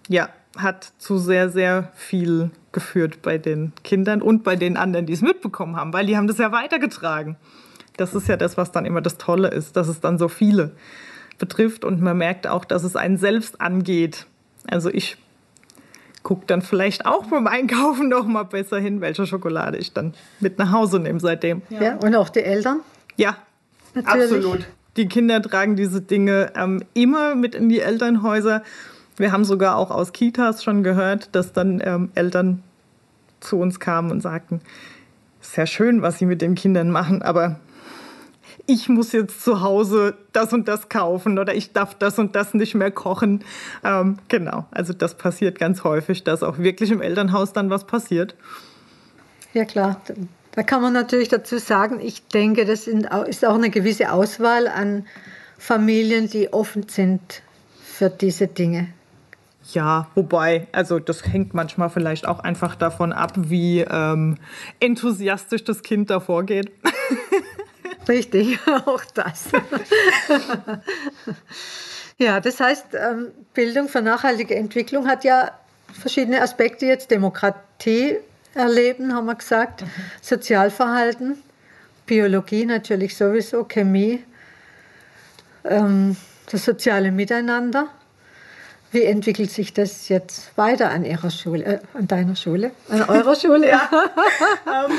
ja, 0.09 0.29
hat 0.63 0.93
zu 0.99 1.19
sehr, 1.19 1.51
sehr 1.51 1.91
viel 1.95 2.51
geführt 2.73 3.23
bei 3.23 3.39
den 3.39 3.73
Kindern 3.85 4.23
und 4.23 4.45
bei 4.45 4.57
den 4.57 4.77
anderen, 4.77 5.07
die 5.07 5.13
es 5.13 5.23
mitbekommen 5.23 5.77
haben, 5.77 5.93
weil 5.93 6.07
die 6.07 6.17
haben 6.17 6.27
das 6.27 6.39
ja 6.39 6.53
weitergetragen. 6.53 7.37
Das 7.97 8.15
ist 8.15 8.29
ja 8.29 8.37
das, 8.37 8.57
was 8.57 8.73
dann 8.73 8.85
immer 8.85 9.01
das 9.01 9.17
Tolle 9.17 9.49
ist, 9.49 9.77
dass 9.77 9.89
es 9.89 10.01
dann 10.01 10.19
so 10.19 10.29
viele 10.29 10.73
betrifft 11.39 11.85
und 11.85 12.01
man 12.01 12.19
merkt 12.19 12.47
auch, 12.47 12.65
dass 12.65 12.85
es 12.85 12.97
einen 12.97 13.17
selbst 13.17 13.61
angeht. 13.61 14.27
Also 14.69 14.91
ich 14.91 15.17
gucke 16.23 16.45
dann 16.47 16.61
vielleicht 16.61 17.07
auch 17.07 17.27
beim 17.27 17.47
Einkaufen 17.47 18.09
noch 18.09 18.27
mal 18.27 18.43
besser 18.43 18.79
hin, 18.79 19.01
welche 19.01 19.27
Schokolade 19.27 19.79
ich 19.79 19.93
dann 19.93 20.15
mit 20.41 20.59
nach 20.59 20.73
Hause 20.73 20.99
nehme 20.99 21.21
seitdem. 21.21 21.63
Ja, 21.71 21.83
ja 21.83 21.97
und 21.97 22.15
auch 22.15 22.29
die 22.29 22.43
Eltern? 22.43 22.81
Ja, 23.17 23.37
Natürlich. 23.95 24.33
absolut. 24.33 24.67
Die 24.97 25.09
Kinder 25.09 25.41
tragen 25.43 25.77
diese 25.77 26.01
Dinge 26.01 26.53
ähm, 26.57 26.83
immer 26.95 27.35
mit 27.35 27.55
in 27.55 27.69
die 27.69 27.81
Elternhäuser. 27.81 28.63
Wir 29.17 29.33
haben 29.33 29.45
sogar 29.45 29.77
auch 29.77 29.91
aus 29.91 30.13
Kitas 30.13 30.63
schon 30.63 30.83
gehört, 30.83 31.35
dass 31.35 31.53
dann 31.53 31.81
ähm, 31.85 32.11
Eltern 32.15 32.63
zu 33.41 33.59
uns 33.59 33.81
kamen 33.81 34.11
und 34.11 34.21
sagten, 34.21 34.61
sehr 35.41 35.67
schön, 35.67 36.03
was 36.03 36.19
sie 36.19 36.27
mit 36.27 36.43
den 36.43 36.55
Kindern 36.55 36.91
machen, 36.91 37.23
aber 37.23 37.61
ich 38.67 38.89
muss 38.89 39.13
jetzt 39.13 39.43
zu 39.43 39.61
Hause 39.61 40.15
das 40.33 40.53
und 40.53 40.67
das 40.69 40.89
kaufen 40.89 41.39
oder 41.39 41.55
ich 41.55 41.73
darf 41.73 41.95
das 41.95 42.19
und 42.19 42.35
das 42.35 42.53
nicht 42.53 42.75
mehr 42.75 42.91
kochen. 42.91 43.45
Ähm, 43.85 44.19
genau, 44.29 44.67
also 44.71 44.93
das 44.93 45.15
passiert 45.15 45.59
ganz 45.59 45.85
häufig, 45.85 46.25
dass 46.25 46.43
auch 46.43 46.59
wirklich 46.59 46.91
im 46.91 47.01
Elternhaus 47.01 47.53
dann 47.53 47.71
was 47.71 47.85
passiert. 47.85 48.35
Ja 49.55 49.65
klar, 49.65 50.01
da 50.53 50.63
kann 50.63 50.83
man 50.83 50.93
natürlich 50.93 51.29
dazu 51.29 51.59
sagen, 51.59 52.01
ich 52.01 52.27
denke, 52.29 52.65
das 52.65 52.87
ist 52.89 53.45
auch 53.45 53.55
eine 53.55 53.71
gewisse 53.71 54.13
Auswahl 54.13 54.67
an 54.67 55.07
Familien, 55.59 56.29
die 56.29 56.53
offen 56.53 56.89
sind 56.89 57.43
für 57.83 58.11
diese 58.11 58.49
Dinge. 58.49 58.89
Ja, 59.73 60.09
wobei, 60.15 60.69
also 60.73 60.99
das 60.99 61.25
hängt 61.25 61.55
manchmal 61.55 61.91
vielleicht 61.91 62.27
auch 62.27 62.41
einfach 62.41 62.77
davon 62.77 63.13
ab, 63.13 63.33
wie 63.37 63.81
ähm, 63.81 64.37
enthusiastisch 64.79 65.65
das 65.65 65.83
Kind 65.83 66.11
davor 66.11 66.45
geht. 66.45 66.71
Richtig, 68.09 68.59
auch 68.87 69.05
das. 69.15 69.49
ja, 72.19 72.41
das 72.41 72.61
heißt, 72.61 72.87
ähm, 72.95 73.29
Bildung 73.55 73.89
für 73.89 74.03
nachhaltige 74.03 74.55
Entwicklung 74.55 75.09
hat 75.09 75.25
ja 75.25 75.51
verschiedene 75.93 76.43
Aspekte 76.43 76.87
jetzt. 76.87 77.11
Demokratie 77.11 78.19
erleben, 78.55 79.15
haben 79.15 79.27
wir 79.27 79.35
gesagt, 79.35 79.83
mhm. 79.83 79.91
Sozialverhalten, 80.21 81.39
Biologie 82.07 82.67
natürlich 82.67 83.17
sowieso, 83.17 83.65
Chemie, 83.65 84.23
ähm, 85.65 86.17
das 86.51 86.65
soziale 86.65 87.11
Miteinander. 87.11 87.89
Wie 88.97 89.05
entwickelt 89.05 89.51
sich 89.51 89.75
das 89.75 90.09
jetzt 90.09 90.57
weiter 90.57 90.89
an 90.89 91.05
Ihrer 91.05 91.29
Schule, 91.29 91.65
äh, 91.67 91.79
an 91.93 92.09
deiner 92.09 92.35
Schule, 92.35 92.71
an 92.89 93.03
eurer 93.03 93.37
Schule? 93.37 93.69
ja. 93.69 93.91
ähm, 94.67 94.97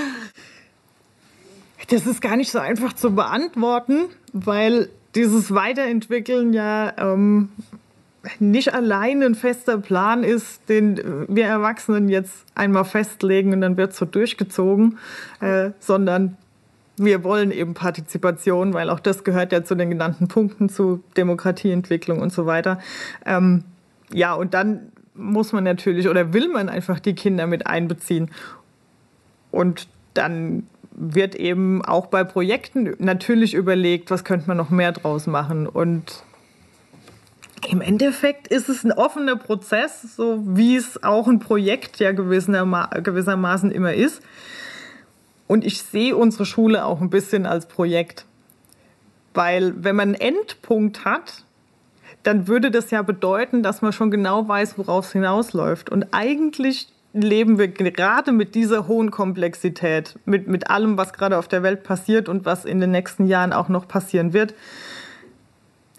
das 1.90 2.06
ist 2.06 2.22
gar 2.22 2.38
nicht 2.38 2.52
so 2.52 2.60
einfach 2.60 2.94
zu 2.94 3.16
beantworten, 3.16 4.10
weil 4.34 4.90
dieses 5.16 5.52
Weiterentwickeln 5.52 6.54
ja 6.54 6.94
ähm, 6.96 7.50
nicht 8.38 8.72
allein 8.72 9.24
ein 9.24 9.34
fester 9.34 9.80
Plan 9.80 10.24
ist, 10.24 10.70
den 10.70 11.26
wir 11.28 11.48
Erwachsenen 11.48 12.08
jetzt 12.08 12.46
einmal 12.54 12.86
festlegen 12.86 13.52
und 13.52 13.62
dann 13.62 13.78
wird 13.78 13.96
so 13.96 14.06
durchgezogen, 14.06 15.00
äh, 15.40 15.72
sondern 15.80 16.38
wir 16.98 17.24
wollen 17.24 17.50
eben 17.50 17.74
Partizipation, 17.74 18.76
weil 18.76 18.92
auch 18.92 19.00
das 19.00 19.24
gehört 19.24 19.52
ja 19.52 19.64
zu 19.64 19.74
den 19.74 19.90
genannten 19.90 20.28
Punkten 20.28 20.70
zu 20.70 21.04
Demokratieentwicklung 21.18 22.22
und 22.22 22.32
so 22.32 22.46
weiter. 22.46 22.78
Ähm, 23.26 23.64
ja, 24.14 24.34
und 24.34 24.54
dann 24.54 24.92
muss 25.14 25.52
man 25.52 25.64
natürlich 25.64 26.08
oder 26.08 26.34
will 26.34 26.48
man 26.50 26.70
einfach 26.70 27.00
die 27.00 27.16
Kinder 27.16 27.48
mit 27.48 27.68
einbeziehen. 27.68 28.32
Und 29.52 29.88
dann 30.14 30.68
wird 30.92 31.36
eben 31.36 31.84
auch 31.84 32.08
bei 32.08 32.24
Projekten 32.24 32.96
natürlich 33.00 33.54
überlegt, 33.54 34.12
was 34.12 34.24
könnte 34.24 34.48
man 34.48 34.58
noch 34.58 34.70
mehr 34.70 34.92
draus 34.92 35.28
machen. 35.28 35.68
Und 35.68 36.24
im 37.70 37.82
Endeffekt 37.82 38.48
ist 38.48 38.70
es 38.70 38.84
ein 38.84 38.92
offener 38.92 39.36
Prozess, 39.36 40.02
so 40.16 40.44
wie 40.46 40.76
es 40.76 41.04
auch 41.04 41.28
ein 41.28 41.40
Projekt 41.40 42.00
ja 42.00 42.12
gewissermaßen 42.12 43.72
immer 43.72 43.94
ist. 43.94 44.22
Und 45.48 45.66
ich 45.66 45.82
sehe 45.82 46.16
unsere 46.16 46.46
Schule 46.46 46.86
auch 46.86 47.02
ein 47.02 47.10
bisschen 47.10 47.46
als 47.46 47.68
Projekt. 47.68 48.26
Weil 49.34 49.74
wenn 49.84 49.96
man 49.96 50.16
einen 50.16 50.36
Endpunkt 50.36 51.06
hat, 51.06 51.44
dann 52.28 52.50
würde 52.50 52.72
das 52.72 52.92
ja 52.92 53.04
bedeuten, 53.04 53.64
dass 53.64 53.82
man 53.82 53.94
schon 53.94 54.12
genau 54.12 54.46
weiß, 54.46 54.78
worauf 54.78 55.06
es 55.06 55.14
hinausläuft. 55.14 55.90
Und 55.90 56.08
eigentlich 56.12 56.90
leben 57.14 57.58
wir 57.58 57.70
gerade 57.70 58.34
mit 58.34 58.54
dieser 58.54 58.90
hohen 58.90 59.12
Komplexität, 59.12 60.20
mit, 60.26 60.46
mit 60.46 60.70
allem, 60.70 60.98
was 60.98 61.14
gerade 61.14 61.38
auf 61.38 61.48
der 61.48 61.64
Welt 61.64 61.84
passiert 61.84 62.28
und 62.28 62.44
was 62.44 62.66
in 62.66 62.82
den 62.82 62.92
nächsten 62.92 63.28
Jahren 63.28 63.54
auch 63.54 63.70
noch 63.70 63.88
passieren 63.88 64.34
wird, 64.34 64.54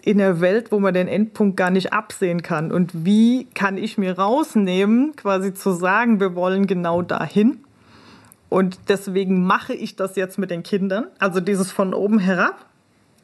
in 0.03 0.21
einer 0.21 0.39
Welt, 0.39 0.71
wo 0.71 0.79
man 0.79 0.93
den 0.93 1.07
Endpunkt 1.07 1.57
gar 1.57 1.71
nicht 1.71 1.93
absehen 1.93 2.43
kann. 2.43 2.71
Und 2.71 3.05
wie 3.05 3.45
kann 3.55 3.79
ich 3.79 3.97
mir 3.97 4.19
rausnehmen, 4.19 5.15
quasi 5.15 5.55
zu 5.55 5.71
sagen, 5.71 6.19
wir 6.19 6.35
wollen 6.35 6.67
genau 6.67 7.01
dahin? 7.01 7.63
Und 8.49 8.77
deswegen 8.87 9.45
mache 9.45 9.73
ich 9.73 9.95
das 9.95 10.15
jetzt 10.15 10.37
mit 10.37 10.51
den 10.51 10.61
Kindern, 10.61 11.07
also 11.17 11.39
dieses 11.39 11.71
von 11.71 11.95
oben 11.95 12.19
herab. 12.19 12.67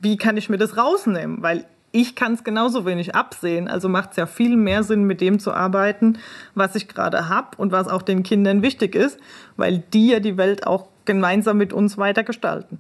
Wie 0.01 0.17
kann 0.17 0.37
ich 0.37 0.49
mir 0.49 0.57
das 0.57 0.75
rausnehmen? 0.75 1.43
Weil 1.43 1.65
ich 1.95 2.15
kann 2.15 2.33
es 2.33 2.43
genauso 2.43 2.85
wenig 2.85 3.15
absehen. 3.15 3.69
Also 3.69 3.87
macht 3.87 4.11
es 4.11 4.17
ja 4.17 4.25
viel 4.25 4.57
mehr 4.57 4.83
Sinn, 4.83 5.05
mit 5.05 5.21
dem 5.21 5.39
zu 5.39 5.53
arbeiten, 5.53 6.19
was 6.53 6.75
ich 6.75 6.89
gerade 6.89 7.29
habe 7.29 7.55
und 7.57 7.71
was 7.71 7.87
auch 7.87 8.01
den 8.01 8.21
Kindern 8.21 8.61
wichtig 8.61 8.95
ist, 8.95 9.17
weil 9.55 9.81
die 9.93 10.09
ja 10.09 10.19
die 10.19 10.37
Welt 10.37 10.67
auch 10.67 10.87
gemeinsam 11.05 11.57
mit 11.57 11.71
uns 11.71 11.97
weiter 11.97 12.23
gestalten. 12.23 12.79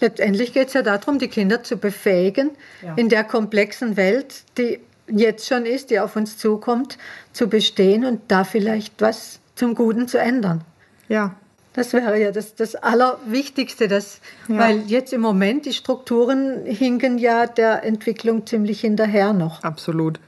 Letztendlich 0.00 0.52
geht 0.52 0.68
es 0.68 0.74
ja 0.74 0.82
darum, 0.82 1.18
die 1.18 1.28
Kinder 1.28 1.62
zu 1.62 1.78
befähigen, 1.78 2.50
ja. 2.82 2.94
in 2.96 3.08
der 3.08 3.24
komplexen 3.24 3.96
Welt, 3.96 4.44
die 4.58 4.80
jetzt 5.08 5.48
schon 5.48 5.64
ist, 5.64 5.90
die 5.90 5.98
auf 5.98 6.14
uns 6.14 6.36
zukommt, 6.36 6.98
zu 7.32 7.48
bestehen 7.48 8.04
und 8.04 8.20
da 8.28 8.44
vielleicht 8.44 9.00
was 9.00 9.40
zum 9.54 9.74
Guten 9.74 10.08
zu 10.08 10.18
ändern. 10.18 10.62
Ja, 11.08 11.34
das 11.80 11.94
wäre 11.94 12.20
ja 12.20 12.30
das, 12.30 12.54
das 12.54 12.74
Allerwichtigste, 12.76 13.88
das, 13.88 14.20
ja. 14.48 14.58
weil 14.58 14.80
jetzt 14.86 15.12
im 15.12 15.22
Moment 15.22 15.64
die 15.64 15.72
Strukturen 15.72 16.66
hinken 16.66 17.18
ja 17.18 17.46
der 17.46 17.84
Entwicklung 17.84 18.46
ziemlich 18.46 18.82
hinterher 18.82 19.32
noch. 19.32 19.62
Absolut. 19.62 20.20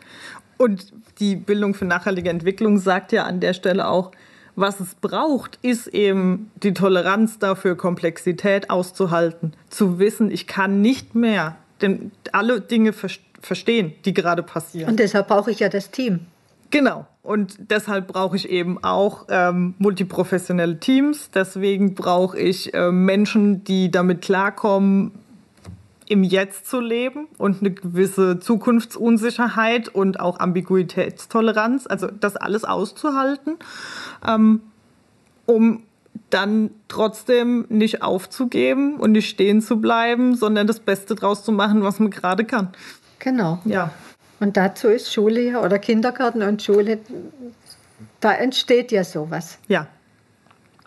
Und 0.57 0.93
die 1.19 1.37
Bildung 1.37 1.75
für 1.75 1.85
nachhaltige 1.85 2.31
Entwicklung 2.31 2.79
sagt 2.79 3.13
ja 3.13 3.25
an 3.25 3.41
der 3.41 3.53
Stelle 3.53 3.87
auch, 3.87 4.13
was 4.57 4.81
es 4.81 4.95
braucht, 4.95 5.59
ist 5.63 5.89
eben 5.89 6.51
die 6.63 6.73
Toleranz 6.73 7.39
dafür, 7.39 7.77
Komplexität 7.77 8.71
auszuhalten, 8.71 9.53
zu 9.69 9.99
wissen, 9.99 10.31
ich 10.31 10.47
kann 10.47 10.81
nicht 10.81 11.15
mehr 11.15 11.57
denn 11.83 12.13
alle 12.31 12.61
Dinge 12.61 12.93
verstehen, 12.93 13.93
die 14.05 14.15
gerade 14.15 14.43
passieren. 14.43 14.91
Und 14.91 15.01
deshalb 15.01 15.29
brauche 15.29 15.51
ich 15.51 15.59
ja 15.59 15.69
das 15.69 15.91
Team. 15.91 16.21
Genau. 16.73 17.07
Und 17.23 17.71
deshalb 17.71 18.09
brauche 18.09 18.35
ich 18.35 18.49
eben 18.49 18.83
auch 18.83 19.27
ähm, 19.29 19.75
multiprofessionelle 19.79 20.81
Teams. 20.81 21.31
Deswegen 21.31 21.95
brauche 21.95 22.39
ich 22.39 22.75
äh, 22.75 22.91
Menschen, 22.91 23.63
die 23.63 23.91
damit 23.91 24.23
klarkommen, 24.23 25.13
im 26.09 26.25
Jetzt 26.25 26.67
zu 26.67 26.81
leben 26.81 27.29
und 27.39 27.61
eine 27.61 27.71
gewisse 27.71 28.41
Zukunftsunsicherheit 28.41 29.89
und 29.89 30.19
auch 30.19 30.41
Ambiguitätstoleranz, 30.41 31.87
also 31.87 32.09
das 32.09 32.37
alles 32.37 32.65
auszuhalten, 32.65 33.57
ähm, 34.27 34.61
um 35.47 35.85
dann 36.29 36.71
trotzdem 36.89 37.67
nicht 37.69 38.03
aufzugeben 38.03 38.97
und 38.97 39.13
nicht 39.13 39.29
stehen 39.29 39.61
zu 39.63 39.81
bleiben, 39.81 40.35
sondern 40.35 40.67
das 40.67 40.81
Beste 40.81 41.15
draus 41.15 41.45
zu 41.45 41.53
machen, 41.53 41.83
was 41.83 42.01
man 42.01 42.11
gerade 42.11 42.45
kann. 42.45 42.69
Genau. 43.19 43.61
Ja. 43.65 43.91
Und 44.43 44.57
dazu 44.57 44.89
ist 44.89 45.13
Schule 45.13 45.41
ja 45.41 45.63
oder 45.63 45.79
Kindergarten 45.79 46.43
und 46.43 46.61
Schule, 46.61 46.99
da 48.19 48.33
entsteht 48.33 48.91
ja 48.91 49.05
sowas. 49.05 49.59
Ja, 49.69 49.87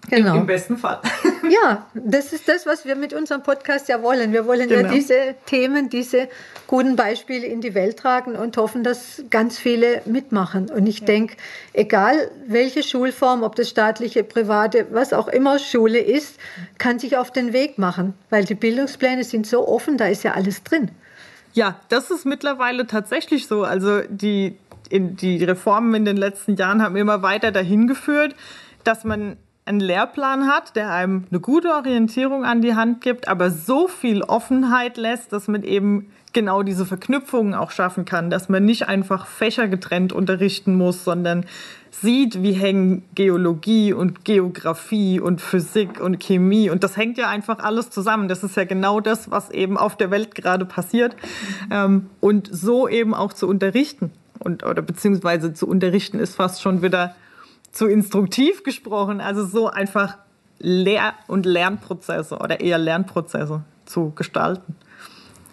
Genau. 0.09 0.35
Im, 0.35 0.41
Im, 0.41 0.45
besten 0.45 0.77
Fall. 0.77 1.01
Ja, 1.49 1.85
das 1.93 2.33
ist 2.33 2.47
das, 2.47 2.65
was 2.65 2.85
wir 2.85 2.95
mit 2.95 3.13
unserem 3.13 3.43
Podcast 3.43 3.87
ja 3.87 4.01
wollen. 4.01 4.33
Wir 4.33 4.47
wollen 4.47 4.67
genau. 4.67 4.87
ja 4.87 4.93
diese 4.93 5.35
Themen, 5.45 5.89
diese 5.89 6.27
guten 6.65 6.95
Beispiele 6.95 7.45
in 7.45 7.61
die 7.61 7.75
Welt 7.75 7.97
tragen 7.97 8.35
und 8.35 8.57
hoffen, 8.57 8.83
dass 8.83 9.23
ganz 9.29 9.59
viele 9.59 10.01
mitmachen. 10.05 10.71
Und 10.71 10.87
ich 10.87 11.01
ja. 11.01 11.05
denke, 11.05 11.37
egal 11.73 12.31
welche 12.47 12.81
Schulform, 12.81 13.43
ob 13.43 13.55
das 13.55 13.69
staatliche, 13.69 14.23
private, 14.23 14.87
was 14.89 15.13
auch 15.13 15.27
immer 15.27 15.59
Schule 15.59 15.99
ist, 15.99 16.39
kann 16.79 16.97
sich 16.97 17.15
auf 17.15 17.31
den 17.31 17.53
Weg 17.53 17.77
machen, 17.77 18.15
weil 18.31 18.43
die 18.43 18.55
Bildungspläne 18.55 19.23
sind 19.23 19.45
so 19.45 19.67
offen, 19.67 19.97
da 19.97 20.07
ist 20.07 20.23
ja 20.23 20.33
alles 20.33 20.63
drin. 20.63 20.89
Ja, 21.55 21.79
das 21.87 22.11
ist 22.11 22.25
mittlerweile 22.25 22.85
tatsächlich 22.85 23.47
so. 23.47 23.63
Also 23.63 24.01
die, 24.09 24.57
in, 24.89 25.15
die 25.15 25.41
Reformen 25.43 25.95
in 25.95 26.05
den 26.05 26.17
letzten 26.17 26.55
Jahren 26.55 26.81
haben 26.81 26.97
immer 26.97 27.21
weiter 27.21 27.53
dahin 27.53 27.87
geführt, 27.87 28.35
dass 28.83 29.05
man 29.05 29.37
einen 29.63 29.79
Lehrplan 29.79 30.47
hat, 30.47 30.75
der 30.75 30.91
einem 30.91 31.25
eine 31.31 31.39
gute 31.39 31.69
Orientierung 31.69 32.43
an 32.43 32.61
die 32.61 32.75
Hand 32.75 32.99
gibt, 32.99 33.29
aber 33.29 33.49
so 33.49 33.87
viel 33.87 34.21
Offenheit 34.21 34.97
lässt, 34.97 35.31
dass 35.31 35.47
man 35.47 35.63
eben 35.63 36.11
genau 36.33 36.61
diese 36.61 36.85
Verknüpfungen 36.85 37.55
auch 37.55 37.71
schaffen 37.71 38.03
kann, 38.03 38.29
dass 38.29 38.49
man 38.49 38.65
nicht 38.65 38.89
einfach 38.89 39.25
fächergetrennt 39.25 40.11
unterrichten 40.11 40.75
muss, 40.75 41.05
sondern 41.05 41.45
sieht, 42.01 42.41
wie 42.41 42.53
hängen 42.53 43.03
Geologie 43.15 43.93
und 43.93 44.25
Geografie 44.25 45.19
und 45.19 45.41
Physik 45.41 45.99
und 45.99 46.19
Chemie 46.19 46.69
und 46.69 46.83
das 46.83 46.97
hängt 46.97 47.17
ja 47.17 47.29
einfach 47.29 47.59
alles 47.59 47.89
zusammen. 47.89 48.27
Das 48.27 48.43
ist 48.43 48.57
ja 48.57 48.65
genau 48.65 48.99
das, 48.99 49.31
was 49.31 49.49
eben 49.51 49.77
auf 49.77 49.95
der 49.95 50.11
Welt 50.11 50.35
gerade 50.35 50.65
passiert 50.65 51.15
ähm, 51.71 52.09
und 52.19 52.49
so 52.51 52.87
eben 52.87 53.13
auch 53.13 53.33
zu 53.33 53.47
unterrichten 53.47 54.11
und 54.39 54.63
oder 54.63 54.81
beziehungsweise 54.81 55.53
zu 55.53 55.67
unterrichten 55.67 56.19
ist 56.19 56.35
fast 56.35 56.61
schon 56.61 56.81
wieder 56.81 57.15
zu 57.71 57.87
instruktiv 57.87 58.63
gesprochen, 58.63 59.19
also 59.19 59.45
so 59.45 59.69
einfach 59.69 60.17
Lehr- 60.59 61.13
und 61.27 61.45
Lernprozesse 61.45 62.37
oder 62.37 62.61
eher 62.61 62.77
Lernprozesse 62.77 63.63
zu 63.85 64.11
gestalten. 64.15 64.75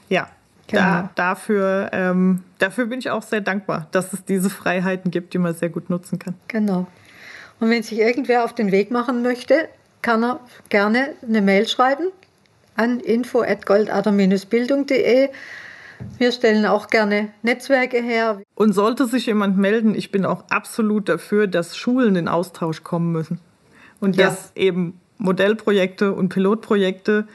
Ja, 0.08 0.28
genau. 0.66 0.82
da, 0.82 1.10
dafür, 1.14 1.90
ähm, 1.92 2.42
dafür 2.58 2.86
bin 2.86 2.98
ich 2.98 3.10
auch 3.10 3.22
sehr 3.22 3.40
dankbar, 3.40 3.86
dass 3.92 4.12
es 4.12 4.24
diese 4.24 4.50
Freiheiten 4.50 5.10
gibt, 5.10 5.34
die 5.34 5.38
man 5.38 5.54
sehr 5.54 5.68
gut 5.68 5.90
nutzen 5.90 6.18
kann. 6.18 6.34
Genau. 6.48 6.86
Und 7.60 7.70
wenn 7.70 7.82
sich 7.82 7.98
irgendwer 7.98 8.44
auf 8.44 8.54
den 8.54 8.72
Weg 8.72 8.90
machen 8.90 9.22
möchte, 9.22 9.68
kann 10.02 10.24
er 10.24 10.40
gerne 10.68 11.14
eine 11.26 11.42
Mail 11.42 11.68
schreiben 11.68 12.08
an 12.74 13.00
info@goldader-bildung.de 13.00 15.30
wir 16.18 16.32
stellen 16.32 16.66
auch 16.66 16.88
gerne 16.88 17.30
Netzwerke 17.42 18.02
her. 18.02 18.42
Und 18.54 18.72
sollte 18.72 19.06
sich 19.06 19.26
jemand 19.26 19.58
melden, 19.58 19.94
ich 19.94 20.10
bin 20.10 20.24
auch 20.24 20.44
absolut 20.50 21.08
dafür, 21.08 21.46
dass 21.46 21.76
Schulen 21.76 22.16
in 22.16 22.28
Austausch 22.28 22.82
kommen 22.82 23.12
müssen. 23.12 23.40
Und 24.00 24.16
ja. 24.16 24.26
dass 24.26 24.52
eben 24.54 25.00
Modellprojekte 25.18 26.12
und 26.12 26.30
Pilotprojekte 26.30 27.26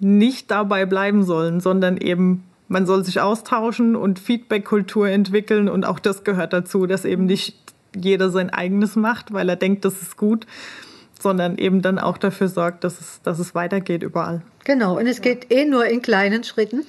nicht 0.00 0.50
dabei 0.50 0.86
bleiben 0.86 1.24
sollen, 1.24 1.60
sondern 1.60 1.96
eben 1.96 2.44
man 2.68 2.86
soll 2.86 3.04
sich 3.04 3.20
austauschen 3.20 3.94
und 3.94 4.18
Feedback-Kultur 4.18 5.08
entwickeln 5.08 5.68
und 5.68 5.84
auch 5.84 5.98
das 5.98 6.24
gehört 6.24 6.52
dazu, 6.52 6.86
dass 6.86 7.04
eben 7.04 7.26
nicht 7.26 7.56
jeder 7.94 8.30
sein 8.30 8.50
eigenes 8.50 8.96
macht, 8.96 9.32
weil 9.32 9.48
er 9.48 9.56
denkt, 9.56 9.84
das 9.84 10.02
ist 10.02 10.16
gut, 10.16 10.46
sondern 11.20 11.58
eben 11.58 11.80
dann 11.80 11.98
auch 11.98 12.18
dafür 12.18 12.48
sorgt, 12.48 12.84
dass 12.84 13.00
es, 13.00 13.20
dass 13.22 13.38
es 13.38 13.54
weitergeht 13.54 14.02
überall. 14.02 14.42
Genau, 14.64 14.98
und 14.98 15.06
es 15.06 15.20
geht 15.20 15.50
eh 15.52 15.64
nur 15.64 15.86
in 15.86 16.02
kleinen 16.02 16.44
Schritten. 16.44 16.84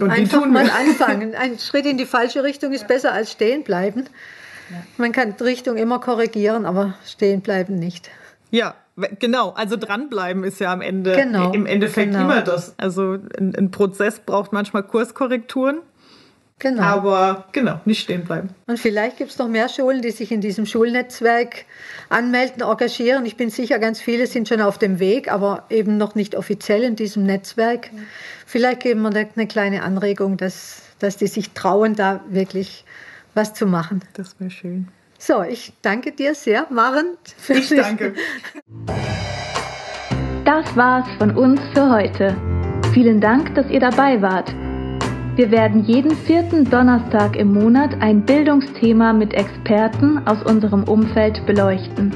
Und 0.00 0.10
Einfach 0.10 0.46
mal 0.46 0.70
anfangen. 0.78 1.34
Ein 1.34 1.58
Schritt 1.58 1.84
in 1.84 1.98
die 1.98 2.06
falsche 2.06 2.44
Richtung 2.44 2.72
ist 2.72 2.86
besser 2.86 3.12
als 3.12 3.32
stehen 3.32 3.64
bleiben. 3.64 4.04
Man 4.96 5.12
kann 5.12 5.34
die 5.36 5.42
Richtung 5.42 5.76
immer 5.76 5.98
korrigieren, 5.98 6.66
aber 6.66 6.94
stehen 7.04 7.40
bleiben 7.40 7.78
nicht. 7.78 8.10
Ja, 8.50 8.74
genau. 9.18 9.50
Also 9.50 9.76
dranbleiben 9.76 10.44
ist 10.44 10.60
ja 10.60 10.72
am 10.72 10.80
Ende 10.80 11.12
genau. 11.12 11.52
im 11.52 11.66
Endeffekt 11.66 12.12
genau. 12.12 12.24
immer 12.24 12.42
das. 12.42 12.74
Also 12.78 13.18
ein, 13.38 13.54
ein 13.56 13.70
Prozess 13.70 14.20
braucht 14.20 14.52
manchmal 14.52 14.82
Kurskorrekturen. 14.82 15.80
Genau. 16.60 16.82
Aber 16.82 17.44
genau, 17.52 17.80
nicht 17.84 18.00
stehen 18.00 18.24
bleiben. 18.24 18.50
Und 18.66 18.80
vielleicht 18.80 19.18
gibt 19.18 19.30
es 19.30 19.38
noch 19.38 19.46
mehr 19.46 19.68
Schulen, 19.68 20.02
die 20.02 20.10
sich 20.10 20.32
in 20.32 20.40
diesem 20.40 20.66
Schulnetzwerk 20.66 21.66
anmelden, 22.08 22.62
engagieren. 22.62 23.24
Ich 23.26 23.36
bin 23.36 23.50
sicher, 23.50 23.78
ganz 23.78 24.00
viele 24.00 24.26
sind 24.26 24.48
schon 24.48 24.60
auf 24.60 24.76
dem 24.76 24.98
Weg, 24.98 25.30
aber 25.30 25.64
eben 25.70 25.96
noch 25.98 26.16
nicht 26.16 26.34
offiziell 26.34 26.82
in 26.82 26.96
diesem 26.96 27.22
Netzwerk. 27.22 27.90
Vielleicht 28.44 28.80
geben 28.80 29.02
wir 29.02 29.10
eine 29.10 29.46
kleine 29.46 29.84
Anregung, 29.84 30.36
dass, 30.36 30.82
dass 30.98 31.16
die 31.16 31.28
sich 31.28 31.50
trauen, 31.50 31.94
da 31.94 32.24
wirklich 32.28 32.84
was 33.34 33.54
zu 33.54 33.66
machen. 33.66 34.02
Das 34.14 34.34
wäre 34.40 34.50
schön. 34.50 34.88
So, 35.20 35.42
ich 35.42 35.72
danke 35.82 36.12
dir 36.12 36.34
sehr, 36.34 36.66
Maren. 36.70 37.16
Ich 37.48 37.68
danke. 37.70 38.14
Das 40.44 40.76
war's 40.76 41.08
von 41.18 41.36
uns 41.36 41.60
für 41.74 41.90
heute. 41.90 42.36
Vielen 42.94 43.20
Dank, 43.20 43.54
dass 43.56 43.68
ihr 43.68 43.80
dabei 43.80 44.22
wart. 44.22 44.54
Wir 45.34 45.50
werden 45.50 45.84
jeden 45.84 46.16
vierten 46.16 46.70
Donnerstag 46.70 47.36
im 47.36 47.52
Monat 47.52 48.00
ein 48.00 48.24
Bildungsthema 48.24 49.12
mit 49.12 49.34
Experten 49.34 50.26
aus 50.26 50.42
unserem 50.44 50.84
Umfeld 50.84 51.44
beleuchten. 51.46 52.12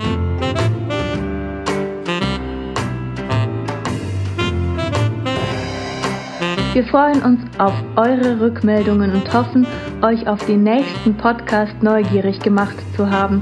Wir 6.73 6.83
freuen 6.87 7.21
uns 7.23 7.39
auf 7.57 7.73
eure 7.95 8.41
Rückmeldungen 8.41 9.13
und 9.13 9.33
hoffen, 9.33 9.65
euch 10.01 10.27
auf 10.27 10.45
den 10.45 10.63
nächsten 10.63 11.15
Podcast 11.15 11.81
neugierig 11.81 12.39
gemacht 12.39 12.75
zu 12.97 13.09
haben. 13.09 13.41